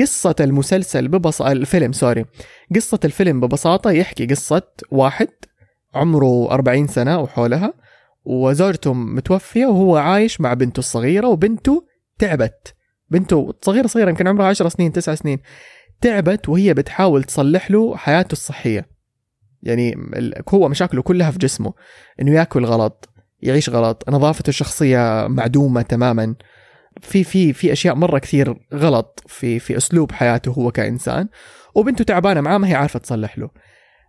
قصة 0.00 0.34
المسلسل 0.40 1.08
ببساطة 1.08 1.52
الفيلم 1.52 1.92
سوري. 1.92 2.24
قصة 2.74 3.00
الفيلم 3.04 3.40
ببساطة 3.40 3.90
يحكي 3.90 4.26
قصة 4.26 4.62
واحد 4.90 5.28
عمره 5.94 6.50
40 6.50 6.86
سنة 6.86 7.20
وحولها 7.20 7.74
وزوجته 8.24 8.94
متوفية 8.94 9.66
وهو 9.66 9.96
عايش 9.96 10.40
مع 10.40 10.54
بنته 10.54 10.78
الصغيرة 10.78 11.28
وبنته 11.28 11.84
تعبت. 12.18 12.74
بنته 13.10 13.54
صغيرة 13.62 13.86
صغيرة 13.86 14.10
يمكن 14.10 14.28
عمرها 14.28 14.46
10 14.46 14.68
سنين 14.68 14.92
9 14.92 15.14
سنين. 15.14 15.38
تعبت 16.00 16.48
وهي 16.48 16.74
بتحاول 16.74 17.24
تصلح 17.24 17.70
له 17.70 17.96
حياته 17.96 18.32
الصحية. 18.32 18.88
يعني 19.62 19.96
هو 20.48 20.68
مشاكله 20.68 21.02
كلها 21.02 21.30
في 21.30 21.38
جسمه 21.38 21.72
إنه 22.20 22.32
ياكل 22.34 22.64
غلط 22.64 23.08
يعيش 23.42 23.70
غلط 23.70 24.04
نظافته 24.08 24.48
الشخصية 24.48 25.26
معدومة 25.26 25.82
تماما. 25.82 26.34
في 27.02 27.24
في 27.24 27.52
في 27.52 27.72
أشياء 27.72 27.94
مرة 27.94 28.18
كثير 28.18 28.66
غلط 28.74 29.22
في 29.26 29.58
في 29.58 29.76
أسلوب 29.76 30.12
حياته 30.12 30.52
هو 30.52 30.70
كإنسان 30.70 31.28
وبنته 31.74 32.04
تعبانة 32.04 32.40
معاه 32.40 32.58
ما 32.58 32.68
هي 32.68 32.74
عارفة 32.74 32.98
تصلح 32.98 33.38
له. 33.38 33.50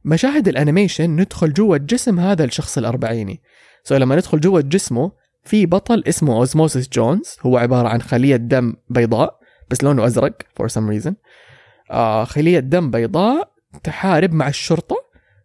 مشاهد 0.05 0.48
الأنيميشن 0.48 1.10
ندخل 1.10 1.53
جوا 1.53 1.77
جسم 1.77 2.19
هذا 2.19 2.43
الشخص 2.43 2.77
الأربعيني. 2.77 3.41
so 3.84 3.96
لما 3.95 4.15
ندخل 4.15 4.39
جوا 4.39 4.62
جسمه 4.62 5.12
في 5.43 5.65
بطل 5.65 6.03
اسمه 6.07 6.33
أوزموسيس 6.34 6.89
جونز 6.89 7.38
هو 7.41 7.57
عبارة 7.57 7.88
عن 7.88 8.01
خلية 8.01 8.36
دم 8.36 8.74
بيضاء 8.89 9.39
بس 9.69 9.83
لونه 9.83 10.05
أزرق 10.05 10.38
for 10.55 10.67
some 10.67 10.89
reason 10.89 11.15
خلية 12.24 12.60
دم 12.60 12.91
بيضاء 12.91 13.51
تحارب 13.83 14.33
مع 14.33 14.48
الشرطة 14.48 14.95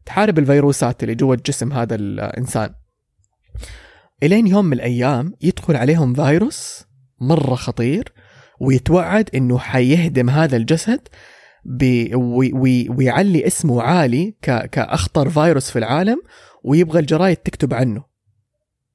تحارب 0.06 0.38
الفيروسات 0.38 1.02
اللي 1.02 1.14
جوا 1.14 1.34
الجسم 1.34 1.72
هذا 1.72 1.94
الإنسان. 1.94 2.74
إلين 4.22 4.46
يوم 4.46 4.64
من 4.64 4.72
الأيام 4.72 5.32
يدخل 5.42 5.76
عليهم 5.76 6.14
فيروس 6.14 6.84
مرة 7.20 7.54
خطير 7.54 8.12
ويتوعد 8.60 9.30
إنه 9.34 9.58
حيهدم 9.58 10.30
هذا 10.30 10.56
الجسد 10.56 11.08
بي 11.64 12.14
وي 12.14 12.52
وي 12.52 12.88
ويعلي 12.88 13.46
اسمه 13.46 13.82
عالي 13.82 14.34
كأخطر 14.42 15.30
فيروس 15.30 15.70
في 15.70 15.78
العالم 15.78 16.22
ويبغى 16.64 16.98
الجرايد 16.98 17.36
تكتب 17.36 17.74
عنه. 17.74 18.04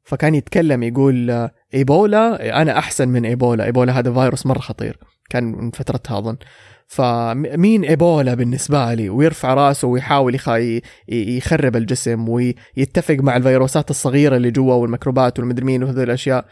فكان 0.04 0.36
يتكلم 0.36 0.84
يقول 0.84 1.50
إيبولا 1.74 2.62
أنا 2.62 2.78
أحسن 2.78 3.08
من 3.08 3.26
إيبولا 3.26 3.66
إيبولا 3.66 4.00
هذا 4.00 4.14
فيروس 4.14 4.46
مرة 4.46 4.60
خطير. 4.60 4.98
كان 5.30 5.44
من 5.44 5.72
فترتها 5.72 6.18
أظن. 6.18 6.38
فمين 6.88 7.84
إيبولا 7.84 8.34
بالنسبة 8.34 8.94
لي؟ 8.94 9.10
ويرفع 9.10 9.54
راسه 9.54 9.88
ويحاول 9.88 10.40
يخرب 11.08 11.76
الجسم 11.76 12.30
ويتفق 12.30 13.16
مع 13.16 13.38
الفيروسات 13.38 13.90
الصغيرة 13.90 14.36
اللي 14.36 14.52
جوا 14.52 14.74
والميكروبات 14.74 15.40
والمدري 15.40 15.66
مين 15.66 15.84
وهذه 15.84 16.04
الأشياء. 16.04 16.46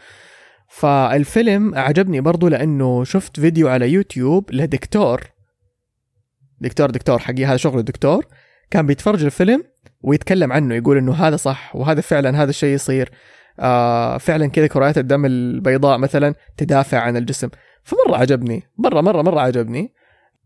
فالفيلم 0.70 1.74
عجبني 1.74 2.20
برضو 2.20 2.48
لأنه 2.48 3.04
شفت 3.04 3.40
فيديو 3.40 3.68
على 3.68 3.92
يوتيوب 3.92 4.50
لدكتور. 4.52 5.20
دكتور 6.60 6.90
دكتور 6.90 7.18
حقي 7.18 7.44
هذا 7.44 7.56
شغله 7.56 7.80
دكتور 7.80 8.26
كان 8.70 8.86
بيتفرج 8.86 9.24
الفيلم 9.24 9.64
ويتكلم 10.00 10.52
عنه 10.52 10.74
يقول 10.74 10.96
إنه 10.96 11.12
هذا 11.12 11.36
صح 11.36 11.76
وهذا 11.76 12.00
فعلا 12.00 12.42
هذا 12.42 12.50
الشيء 12.50 12.74
يصير. 12.74 13.10
آه 13.60 14.18
فعلا 14.18 14.46
كذا 14.46 14.66
كريات 14.66 14.98
الدم 14.98 15.26
البيضاء 15.26 15.98
مثلا 15.98 16.34
تدافع 16.56 16.98
عن 16.98 17.16
الجسم. 17.16 17.48
فمرة 17.82 18.16
عجبني 18.16 18.62
مرة 18.78 19.00
مرة 19.00 19.22
مرة 19.22 19.40
عجبني. 19.40 19.94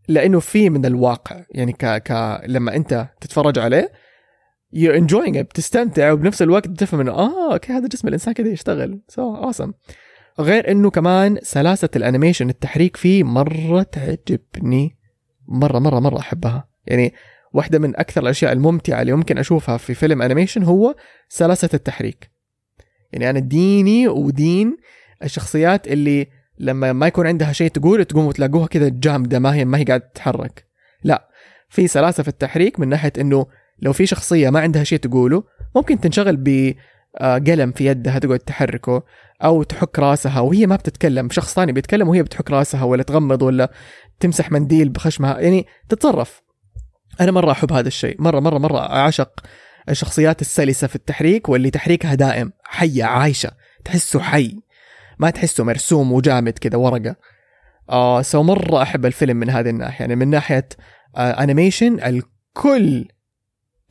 لأنه 0.07 0.39
في 0.39 0.69
من 0.69 0.85
الواقع 0.85 1.43
يعني 1.51 1.73
ك, 1.73 1.85
ك 1.85 2.41
لما 2.47 2.75
أنت 2.75 3.07
تتفرج 3.21 3.59
عليه 3.59 3.91
you're 4.75 4.99
enjoying 4.99 5.35
it 5.35 5.39
بتستمتع 5.39 6.11
وبنفس 6.11 6.41
الوقت 6.41 6.67
تفهم 6.67 6.99
إنه 6.99 7.11
آه 7.11 7.53
okay 7.53 7.73
هذا 7.73 7.87
جسم 7.87 8.07
الإنسان 8.07 8.33
كذا 8.33 8.47
يشتغل. 8.47 9.01
so 9.07 9.35
so 9.35 9.51
awesome. 9.51 9.71
غير 10.39 10.71
إنه 10.71 10.89
كمان 10.89 11.37
سلاسة 11.41 11.89
الأنيميشن 11.95 12.49
التحريك 12.49 12.97
فيه 12.97 13.23
مرة 13.23 13.83
تعجبني. 13.83 14.95
مرة 15.47 15.79
مرة 15.79 15.99
مرة 15.99 16.19
أحبها. 16.19 16.67
يعني 16.87 17.13
واحدة 17.53 17.79
من 17.79 17.95
أكثر 17.95 18.21
الأشياء 18.21 18.51
الممتعة 18.51 19.01
اللي 19.01 19.13
ممكن 19.13 19.37
أشوفها 19.37 19.77
في 19.77 19.93
فيلم 19.93 20.21
أنيميشن 20.21 20.63
هو 20.63 20.95
سلاسة 21.29 21.69
التحريك. 21.73 22.29
يعني 23.13 23.29
أنا 23.29 23.39
ديني 23.39 24.07
ودين 24.07 24.77
الشخصيات 25.23 25.87
اللي 25.87 26.27
لما 26.59 26.93
ما 26.93 27.07
يكون 27.07 27.27
عندها 27.27 27.53
شيء 27.53 27.69
تقول 27.69 28.05
تقوم 28.05 28.25
وتلاقوها 28.25 28.67
كذا 28.67 28.89
جامدة 28.89 29.39
ما 29.39 29.55
هي 29.55 29.65
ما 29.65 29.77
هي 29.77 29.83
قاعدة 29.83 30.09
تتحرك. 30.13 30.65
لا 31.03 31.29
في 31.69 31.87
سلاسة 31.87 32.23
في 32.23 32.29
التحريك 32.29 32.79
من 32.79 32.89
ناحية 32.89 33.13
إنه 33.19 33.45
لو 33.79 33.93
في 33.93 34.05
شخصية 34.05 34.49
ما 34.49 34.59
عندها 34.59 34.83
شيء 34.83 34.99
تقوله 34.99 35.43
ممكن 35.75 35.99
تنشغل 35.99 36.37
بقلم 37.21 37.71
في 37.71 37.85
يدها 37.85 38.19
تقعد 38.19 38.39
تحركه 38.39 39.03
أو 39.43 39.63
تحك 39.63 39.99
راسها 39.99 40.39
وهي 40.39 40.67
ما 40.67 40.75
بتتكلم 40.75 41.29
شخص 41.29 41.53
ثاني 41.53 41.71
بيتكلم 41.71 42.09
وهي 42.09 42.23
بتحك 42.23 42.51
راسها 42.51 42.83
ولا 42.83 43.03
تغمض 43.03 43.41
ولا 43.41 43.71
تمسح 44.19 44.51
منديل 44.51 44.89
بخشمها 44.89 45.39
يعني 45.39 45.65
تتصرف. 45.89 46.41
أنا 47.21 47.31
مرة 47.31 47.51
أحب 47.51 47.73
هذا 47.73 47.87
الشيء 47.87 48.21
مرة 48.21 48.39
مرة 48.39 48.57
مرة 48.57 48.79
أعشق 48.79 49.43
الشخصيات 49.89 50.41
السلسة 50.41 50.87
في 50.87 50.95
التحريك 50.95 51.49
واللي 51.49 51.69
تحريكها 51.69 52.15
دائم 52.15 52.51
حية 52.63 53.03
عايشة 53.03 53.51
تحسه 53.85 54.19
حي 54.19 54.59
ما 55.19 55.29
تحسه 55.29 55.63
مرسوم 55.63 56.11
وجامد 56.11 56.53
كذا 56.59 56.77
ورقة. 56.77 57.15
آه 57.89 58.21
so 58.21 58.43
مرة 58.43 58.81
أحب 58.81 59.05
الفيلم 59.05 59.37
من 59.37 59.49
هذه 59.49 59.69
الناحية 59.69 59.99
يعني 59.99 60.15
من 60.15 60.27
ناحية 60.27 60.69
آه 61.15 61.43
انيميشن 61.43 61.99
الكل 61.99 63.07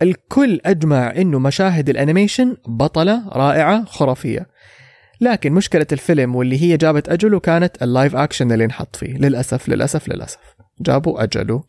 الكل 0.02 0.60
أجمع 0.64 1.12
إنه 1.16 1.38
مشاهد 1.38 1.88
الأنيميشن 1.88 2.56
بطلة 2.66 3.28
رائعة 3.28 3.84
خرافية. 3.84 4.46
لكن 5.20 5.52
مشكلة 5.52 5.86
الفيلم 5.92 6.36
واللي 6.36 6.62
هي 6.62 6.76
جابت 6.76 7.08
أجله 7.08 7.40
كانت 7.40 7.82
ال 7.82 7.89
live 7.89 8.16
action 8.16 8.52
اللي 8.52 8.64
انحط 8.64 8.96
فيه. 8.96 9.16
للأسف 9.16 9.68
للأسف 9.68 10.08
للأسف. 10.08 10.38
جابوا 10.80 11.22
أجله. 11.22 11.64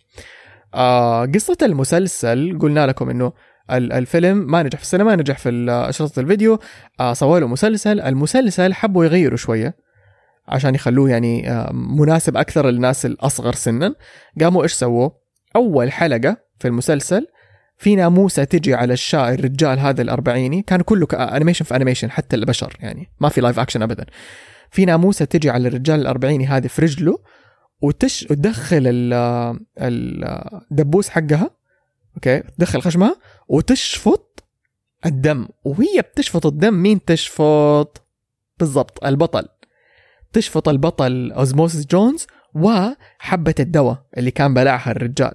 آه 0.73 1.25
قصة 1.25 1.57
المسلسل 1.61 2.57
قلنا 2.61 2.87
لكم 2.87 3.09
إنه 3.09 3.33
الفيلم 3.71 4.37
ما 4.37 4.63
نجح 4.63 4.77
في 4.77 4.83
السينما 4.83 5.15
نجح 5.15 5.37
في 5.37 5.65
أشرطة 5.69 6.19
الفيديو. 6.19 6.59
آه 6.99 7.13
سووا 7.13 7.39
له 7.39 7.47
مسلسل. 7.47 7.99
المسلسل 7.99 8.73
حبوا 8.73 9.05
يغيروا 9.05 9.37
شوية 9.37 9.75
عشان 10.47 10.75
يخلوه 10.75 11.09
يعني 11.09 11.51
آه 11.51 11.71
مناسب 11.73 12.37
أكثر 12.37 12.69
للناس 12.69 13.05
الأصغر 13.05 13.53
سنا. 13.53 13.95
قاموا 14.41 14.63
إيش 14.63 14.73
سووا؟ 14.73 15.09
أول 15.55 15.91
حلقة 15.91 16.37
في 16.59 16.67
المسلسل 16.67 17.27
في 17.77 17.95
ناموسه 17.95 18.43
تجي 18.43 18.73
على 18.73 18.93
الشا 18.93 19.33
الرجال 19.33 19.79
هذا 19.79 20.01
الأربعيني؟ 20.01 20.61
كان 20.61 20.81
كله 20.81 21.07
انيميشن 21.13 21.65
في 21.65 21.75
انيميشن 21.75 22.11
حتى 22.11 22.35
البشر 22.35 22.77
يعني. 22.79 23.09
ما 23.19 23.29
في 23.29 23.41
live 23.41 23.59
action 23.59 23.81
ابدا. 23.81 24.05
في 24.71 24.85
ناموسه 24.85 25.25
تجي 25.25 25.49
على 25.49 25.67
الرجال 25.67 25.99
الأربعيني 25.99 26.47
هذه 26.47 26.67
في 26.67 26.81
رجله 26.81 27.19
وتش 27.81 28.27
وتدخل 28.31 28.83
الدبوس 29.77 31.09
حقها 31.09 31.49
okay؟ 32.15 32.39
تدخل 32.39 32.81
خشمها 32.81 33.15
وتشفط 33.47 34.43
الدم. 35.05 35.47
وهي 35.63 36.01
بتشفط 36.01 36.45
الدم 36.45 36.73
مين 36.73 37.05
تشفط؟ 37.05 38.05
بالضبط 38.59 39.05
البطل. 39.05 39.47
تشفط 40.33 40.69
البطل 40.69 41.31
أوزموسيس 41.31 41.85
جونز 41.85 42.27
وحبة 42.53 43.55
الدواء 43.59 44.05
اللي 44.17 44.31
كان 44.31 44.53
بلعها 44.53 44.91
الرجال. 44.91 45.31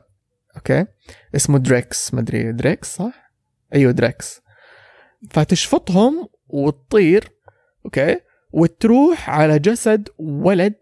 okay. 0.56 0.86
اسمه 1.36 1.58
دريكس 1.58 2.14
ما 2.14 2.20
ادري 2.20 2.52
دريكس 2.52 2.96
صح؟ 2.96 3.32
أيوه 3.74 3.92
دريكس. 3.92 4.40
فتشفطهم 5.30 6.28
وتطير 6.48 7.30
okay 7.84 8.16
وتروح 8.52 9.30
على 9.30 9.58
جسد 9.58 10.08
ولد 10.18 10.74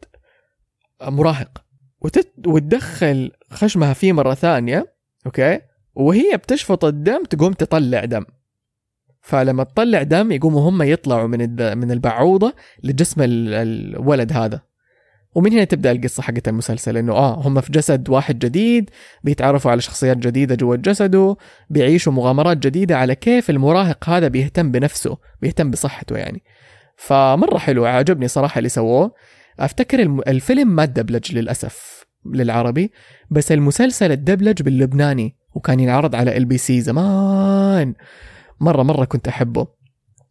مراهق. 1.03 1.65
وتت... 2.01 2.33
وتدخل 2.47 3.33
خشمها 3.51 3.93
فيه 3.93 4.13
مرة 4.13 4.35
ثانية 4.35 4.95
أوكي 5.27 5.61
وهي 5.95 6.37
بتشفط 6.37 6.85
الدم 6.85 7.25
تقوم 7.25 7.53
تطلع 7.53 8.05
دم. 8.05 8.25
فلما 9.21 9.65
تطلع 9.65 10.03
دم 10.03 10.33
يقوموا 10.33 10.69
هم 10.69 10.83
يطلعوا 10.83 11.27
من 11.27 11.41
الد... 11.41 11.63
من 11.63 11.91
البعوضة 11.91 12.55
لجسم 12.83 13.23
ال... 13.23 13.55
الولد 13.55 14.33
هذا. 14.33 14.61
ومن 15.39 15.53
هنا 15.53 15.65
تبدأ 15.65 15.93
القصة 15.93 16.23
حقت 16.23 16.49
المسلسل 16.49 16.97
إنه 16.97 17.13
آه 17.13 17.35
هم 17.35 17.61
في 17.61 17.73
جسد 17.73 18.09
واحد 18.09 18.39
جديد 18.39 18.91
بيتعرفوا 19.25 19.71
على 19.71 19.81
شخصيات 19.81 20.17
جديدة 20.17 20.55
جوا 20.55 20.77
جسده 20.77 21.37
بيعيشوا 21.71 22.13
مغامرات 22.13 22.57
جديدة 22.57 22.99
على 22.99 23.15
كيف 23.15 23.51
المراهق 23.51 24.09
هذا 24.09 24.29
بيهتم 24.29 24.71
بنفسه 24.71 25.19
بيهتم 25.43 25.71
بصحته 25.71 26.17
يعني. 26.17 26.43
فمرة 26.97 27.59
حلو 27.59 27.85
عجبني 27.85 28.29
صراحة 28.29 28.59
اللي 28.59 28.69
سووه. 28.69 29.13
أفتكر. 29.61 30.01
الفيلم 30.29 30.69
ما 30.69 30.85
تدبلج 30.85 31.35
للأسف 31.35 32.05
للعربي 32.35 32.93
بس 33.31 33.53
المسلسل 33.53 34.13
اتدبلج 34.13 34.63
باللبناني 34.63 35.37
وكان 35.55 35.81
ينعرض 35.81 36.15
على 36.15 36.37
LBC 36.37 36.81
زمان. 36.81 37.95
مرة 38.61 38.83
مرة 38.83 39.05
كنت 39.05 39.29
أحبه. 39.29 39.79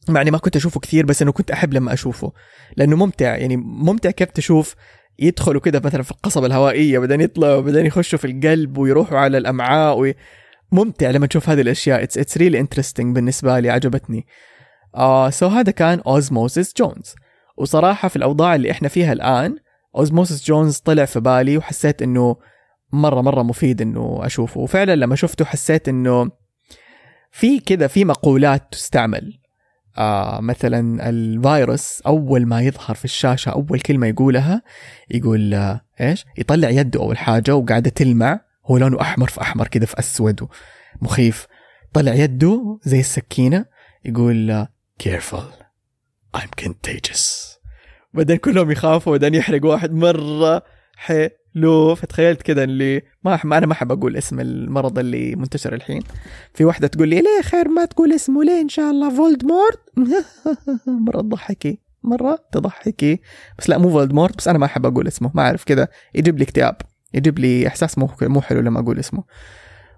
مع 0.10 0.22
إني 0.22 0.32
ما 0.32 0.38
كنت 0.38 0.56
أشوفه 0.56 0.80
كثير 0.80 1.06
بس 1.06 1.22
إنه 1.22 1.32
كنت 1.32 1.52
أحب 1.52 1.74
لما 1.74 1.94
أشوفه 1.94 2.34
لأنه 2.78 2.96
ممتع 2.96 3.36
يعني 3.36 3.58
ممتع 3.58 4.12
كيف 4.12 4.32
تشوف 4.32 4.76
يدخلوا 5.20 5.62
كده 5.62 5.82
مثلا 5.86 6.04
في 6.04 6.12
القصبة 6.12 6.46
الهوائية 6.46 7.00
بعدين 7.00 7.22
يطلعوا 7.22 7.62
بعدين 7.62 7.86
يخشوا 7.86 8.20
في 8.20 8.28
القلب 8.28 8.78
ويروحوا 8.78 9.18
على 9.18 9.38
الأمعاء 9.38 9.98
وي... 9.98 10.16
ممتع 10.72 11.10
لما 11.10 11.28
تشوف 11.28 11.50
هذه 11.50 11.62
الأشياء. 11.62 12.04
it's 12.04 12.18
it's 12.18 12.38
really 12.38 12.60
interesting 12.60 13.16
بالنسبة 13.16 13.60
لي 13.60 13.70
عجبتني. 13.70 14.26
آه 14.96 15.30
so 15.30 15.48
هذا 15.48 15.72
كان 15.72 16.00
اوزموسيس 16.00 16.74
جونز 16.78 17.16
وصراحة 17.58 18.08
في 18.08 18.16
الأوضاع 18.16 18.56
اللي 18.56 18.72
إحنا 18.72 18.88
فيها 18.88 19.14
الآن 19.14 19.58
اوزموسيس 19.96 20.46
جونز 20.46 20.78
طلع 20.78 21.06
في 21.06 21.20
بالي 21.20 21.58
وحسيت 21.58 22.02
إنه 22.02 22.36
مرة 22.92 23.22
مرة 23.22 23.44
مفيد 23.44 23.82
إنه 23.82 24.20
أشوفه. 24.22 24.60
وفعلا 24.60 24.96
لما 24.96 25.16
شفته 25.16 25.46
حسيت 25.46 25.90
إنه 25.90 26.32
في 27.32 27.60
كذا 27.60 27.88
في 27.88 28.06
مقولات 28.06 28.68
تستعمل. 28.72 29.40
آه 29.98 30.39
مثلا 30.42 31.10
الفيروس 31.10 32.01
أول 32.01 32.46
ما 32.46 32.62
يظهر 32.62 32.96
في 32.96 33.06
الشاشة 33.06 33.50
أول 33.50 33.80
كلمة 33.80 34.08
يقولها 34.08 34.62
يقول 35.10 35.54
آه 35.54 35.82
إيش؟ 36.01 36.25
يطلع 36.38 36.70
يده 36.70 37.00
أول 37.00 37.18
حاجة 37.18 37.56
وقاعدة 37.56 37.89
تلمع 37.89 38.39
هو 38.66 38.77
لونه 38.77 39.01
أحمر 39.01 39.27
في 39.27 39.42
أحمر 39.42 39.68
كذا 39.68 39.86
في 39.86 40.00
أسود 40.00 40.48
مخيف 41.01 41.48
طلع 41.94 42.13
يده 42.13 42.80
زي 42.84 43.00
السكينة 43.00 43.66
يقول 44.06 44.51
آه 44.51 44.68
careful. 45.04 45.63
I'm 46.38 46.66
contagious. 46.66 47.58
بعدين 48.13 48.38
كلهم 48.38 48.72
يخافوا 48.72 49.12
بعدين 49.12 49.34
يحرق 49.34 49.66
واحد 49.66 49.92
مرة. 49.92 50.63
حلو. 50.98 51.96
فتخيلت 51.96 52.42
كذا 52.42 52.63
اللي 52.63 53.01
ما 53.24 53.39
أنا 53.44 53.66
ما 53.66 53.74
أحب 53.74 53.92
أقول 53.92 54.18
اسم 54.18 54.39
المرض 54.39 55.00
اللي 55.00 55.36
منتشر 55.36 55.74
الحين. 55.74 56.04
في 56.54 56.66
واحدة 56.66 56.88
تقول 56.88 57.08
لي 57.08 57.22
ليه 57.22 57.42
خير 57.42 57.68
ما 57.68 57.86
تقول 57.86 58.13
اسمه؟ 58.13 58.44
ليه 58.44 58.62
إن 58.62 58.70
شاء 58.70 58.92
الله 58.92 59.10
فولدمورت؟ 59.16 59.80
مرة 61.06 61.22
تضحكي. 61.22 61.80
مرة 62.04 62.39
تضحكي. 62.51 63.20
بس 63.60 63.70
لا 63.70 63.77
مو 63.77 63.89
فولدمورت 63.89 64.38
بس 64.38 64.48
أنا 64.48 64.58
ما 64.58 64.66
أحب 64.66 64.86
أقول 64.86 65.08
اسمه. 65.08 65.32
ما 65.34 65.42
أعرف 65.42 65.63
كذا 65.63 65.88
يجيب 66.16 66.38
لي 66.38 66.44
اكتئاب. 66.44 66.75
يجيب 67.13 67.39
لي 67.39 67.68
إحساس 67.68 67.98
مو 67.98 68.10
مو 68.22 68.42
حلو 68.42 68.60
لما 68.60 68.80
أقول 68.80 69.00
اسمه. 69.00 69.24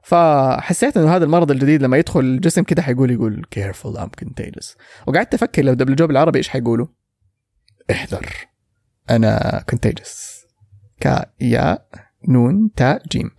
فحسيت 0.04 0.98
إنه 0.98 1.16
هذا 1.16 1.26
المرض 1.26 1.52
الجديد 1.52 1.84
لما 1.84 1.98
يدخل 1.98 2.20
الجسم 2.20 2.64
كده 2.64 2.82
حيقول 2.82 3.12
يقول 3.12 3.46
careful 3.56 3.98
I'm 3.98 4.26
contagious. 4.26 4.78
وقعدت 5.08 5.34
أفكر 5.34 5.64
لو 5.64 5.74
دبلجوه 5.74 6.08
بالعربي 6.08 6.38
إيش 6.38 6.50
حيقولوا؟ 6.50 6.88
احذر. 7.92 8.26
أنا 9.10 9.64
contagious. 9.72 10.39
كا 11.00 11.26
يا 11.42 11.80
نون 12.28 12.72
تاء 12.76 13.04
جيم. 13.12 13.32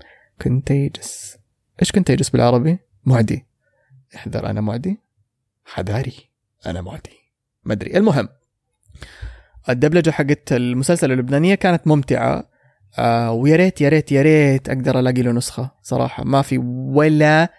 contagious. 0.45 1.37
إيش 1.81 1.93
contagious 1.99 2.33
بالعربي؟ 2.33 2.79
معدي. 3.05 3.47
أحذر 4.17 4.51
أنا 4.51 4.61
معدي. 4.61 5.01
حذاري 5.65 6.15
أنا 6.67 6.81
معدي. 6.81 7.19
ما 7.65 7.73
أدري. 7.73 7.97
المهم 7.97 8.29
الدبلجة 9.69 10.11
حقت 10.11 10.53
المسلسل 10.53 11.13
اللبنانية 11.13 11.55
كانت 11.55 11.87
ممتعة. 11.87 12.51
آه 12.99 13.33
ويا 13.33 13.57
ريت 13.57 13.81
يا 13.81 13.89
ريت 13.89 14.13
يا 14.13 14.23
ريت 14.23 14.69
أقدر 14.69 14.99
ألاقي 14.99 15.23
له 15.23 15.33
نسخة 15.33 15.71
صراحة. 15.83 16.25
ما 16.25 16.43
في 16.43 16.59
ولا 16.95 17.53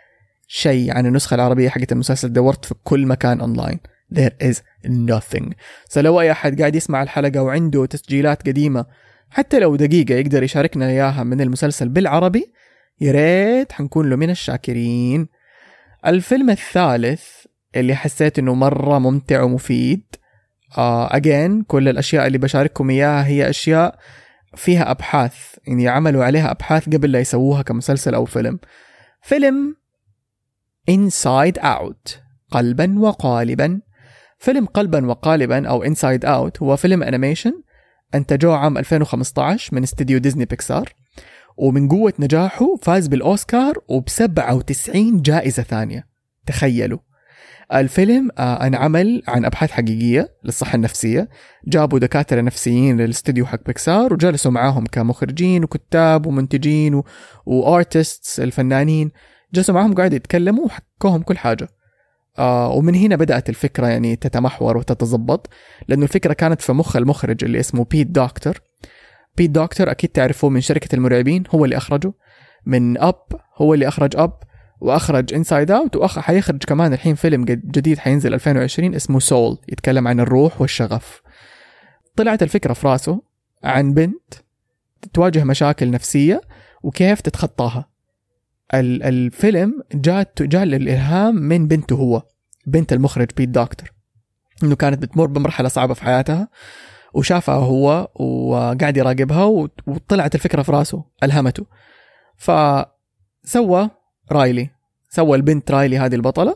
شيء 0.47 0.97
عن 0.97 1.05
النسخة 1.05 1.35
العربية 1.35 1.69
حقت 1.69 1.91
المسلسل 1.91 2.33
دورت 2.33 2.65
في 2.65 2.75
كل 2.83 3.05
مكان 3.05 3.41
online 3.41 3.79
there 4.15 4.47
is 4.49 4.55
nothing. 4.87 5.53
فلو 5.89 6.21
أي 6.21 6.31
أحد 6.31 6.59
قاعد 6.59 6.75
يسمع 6.75 7.03
الحلقة 7.03 7.41
وعنده 7.41 7.85
تسجيلات 7.85 8.47
قديمة. 8.47 8.85
حتى 9.31 9.59
لو 9.59 9.75
دقيقة 9.75 10.15
يقدر 10.15 10.43
يشاركنا 10.43 10.89
إياها 10.89 11.23
من 11.23 11.41
المسلسل 11.41 11.89
بالعربي 11.89 12.53
يا 13.01 13.11
ريت 13.11 13.71
حنكون 13.71 14.09
له 14.09 14.15
من 14.15 14.29
الشاكرين. 14.29 15.27
الفيلم 16.05 16.49
الثالث 16.49 17.23
اللي 17.75 17.95
حسيت 17.95 18.39
إنه 18.39 18.53
مرة 18.53 18.99
ممتع 18.99 19.41
ومفيد 19.41 20.03
again 20.77 21.61
uh, 21.61 21.65
كل 21.67 21.89
الأشياء 21.89 22.27
اللي 22.27 22.37
بشارككم 22.37 22.89
إياها 22.89 23.25
هي 23.25 23.49
أشياء 23.49 23.99
فيها 24.55 24.91
أبحاث 24.91 25.35
يعني 25.67 25.87
عملوا 25.87 26.23
عليها 26.25 26.51
أبحاث 26.51 26.89
قبل 26.89 27.11
لا 27.11 27.19
يسووها 27.19 27.61
كمسلسل 27.61 28.13
أو 28.13 28.25
فيلم. 28.25 28.59
فيلم 29.21 29.75
Inside 30.89 31.59
Out 31.59 32.19
قلبا 32.51 32.99
وقالبا. 32.99 33.81
فيلم 34.37 34.65
قلبا 34.65 35.05
وقالبا 35.05 35.67
أو 35.67 35.83
Inside 35.83 36.25
Out 36.25 36.61
هو 36.61 36.75
فيلم 36.75 37.03
animation 37.03 37.53
انتجوه 38.15 38.57
عام 38.57 38.77
2015 38.77 39.75
من 39.75 39.83
استديو 39.83 40.17
ديزني 40.17 40.45
بيكسار 40.45 40.93
ومن 41.57 41.89
قوة 41.89 42.13
نجاحه 42.19 42.75
فاز 42.81 43.07
بالأوسكار 43.07 43.73
وب 43.87 44.09
97 44.09 45.21
جائزة 45.21 45.63
ثانية. 45.63 46.07
تخيلوا. 46.45 46.99
الفيلم 47.73 48.29
آه 48.37 48.67
انعمل 48.67 49.23
عن 49.27 49.45
أبحاث 49.45 49.71
حقيقية 49.71 50.29
للصحة 50.43 50.75
النفسية. 50.75 51.29
جابوا 51.67 51.99
دكاترة 51.99 52.41
نفسيين 52.41 52.97
للاستديو 52.97 53.45
حق 53.45 53.65
بيكسار 53.65 54.13
وجلسوا 54.13 54.51
معاهم 54.51 54.85
كمخرجين 54.85 55.63
وكتاب 55.63 56.25
ومنتجين. 56.25 57.03
وارتستس 57.45 58.39
الفنانين. 58.39 59.11
جلسوا 59.53 59.75
معاهم 59.75 59.93
قاعدوا 59.93 60.15
يتكلموا 60.15 60.65
وحكوهم 60.65 61.21
كل 61.21 61.37
حاجة. 61.37 61.67
آه 62.39 62.69
ومن 62.69 62.95
هنا 62.95 63.15
بدأت 63.15 63.49
الفكرة 63.49 63.87
يعني 63.87 64.15
تتمحور 64.15 64.77
وتتظبط 64.77 65.49
لأنه 65.87 66.03
الفكرة 66.03 66.33
كانت 66.33 66.61
في 66.61 66.73
مخ 66.73 66.95
المخرج 66.95 67.43
اللي 67.43 67.59
اسمه 67.59 67.85
بيت 67.85 68.07
دكتور 68.07 68.61
بيت 69.37 69.51
دكتور 69.51 69.91
أكيد 69.91 70.09
تعرفوه 70.09 70.49
من 70.49 70.61
شركة 70.61 70.95
المرعبين 70.95 71.43
هو 71.49 71.65
اللي 71.65 71.77
أخرجه. 71.77 72.13
من 72.65 72.97
Up 72.97 73.25
هو 73.57 73.73
اللي 73.73 73.87
أخرج 73.87 74.15
Up 74.15 74.33
وأخرج 74.81 75.33
Inside 75.33 75.71
Out 75.71 75.95
واخ 75.95 76.19
حيخرج 76.19 76.63
كمان 76.63 76.93
الحين 76.93 77.15
فيلم 77.15 77.45
جديد 77.45 77.97
حينزل 77.97 78.33
2020 78.33 78.95
اسمه 78.95 79.19
Soul 79.19 79.57
يتكلم 79.69 80.07
عن 80.07 80.19
الروح 80.19 80.61
والشغف. 80.61 81.21
طلعت 82.15 82.43
الفكرة 82.43 82.73
في 82.73 82.87
راسه 82.87 83.21
عن 83.63 83.93
بنت 83.93 84.33
تواجه 85.13 85.43
مشاكل 85.43 85.91
نفسية 85.91 86.41
وكيف 86.83 87.21
تتخطاها. 87.21 87.90
الفيلم 88.73 89.83
جات 89.93 90.41
جاء 90.41 90.63
الالهام 90.63 91.35
من 91.35 91.67
بنته 91.67 91.95
هو 91.95 92.23
بنت 92.67 92.93
المخرج 92.93 93.27
بيت 93.37 93.49
دكتور 93.49 93.91
إنه 94.63 94.75
كانت 94.75 95.01
بتمر 95.01 95.25
بمرحلة 95.25 95.69
صعبة 95.69 95.93
في 95.93 96.03
حياتها 96.03 96.47
وشافها 97.13 97.55
هو 97.55 98.11
وقاعد 98.15 98.97
يراقبها 98.97 99.43
وطلعت 99.87 100.35
الفكرة 100.35 100.61
في 100.61 100.71
راسه 100.71 101.03
ألهمته. 101.23 101.65
فسوى 102.37 103.89
رايلي 104.31 104.69
سوى 105.09 105.37
البنت 105.37 105.71
رايلي 105.71 105.97
هذه 105.99 106.15
البطلة 106.15 106.55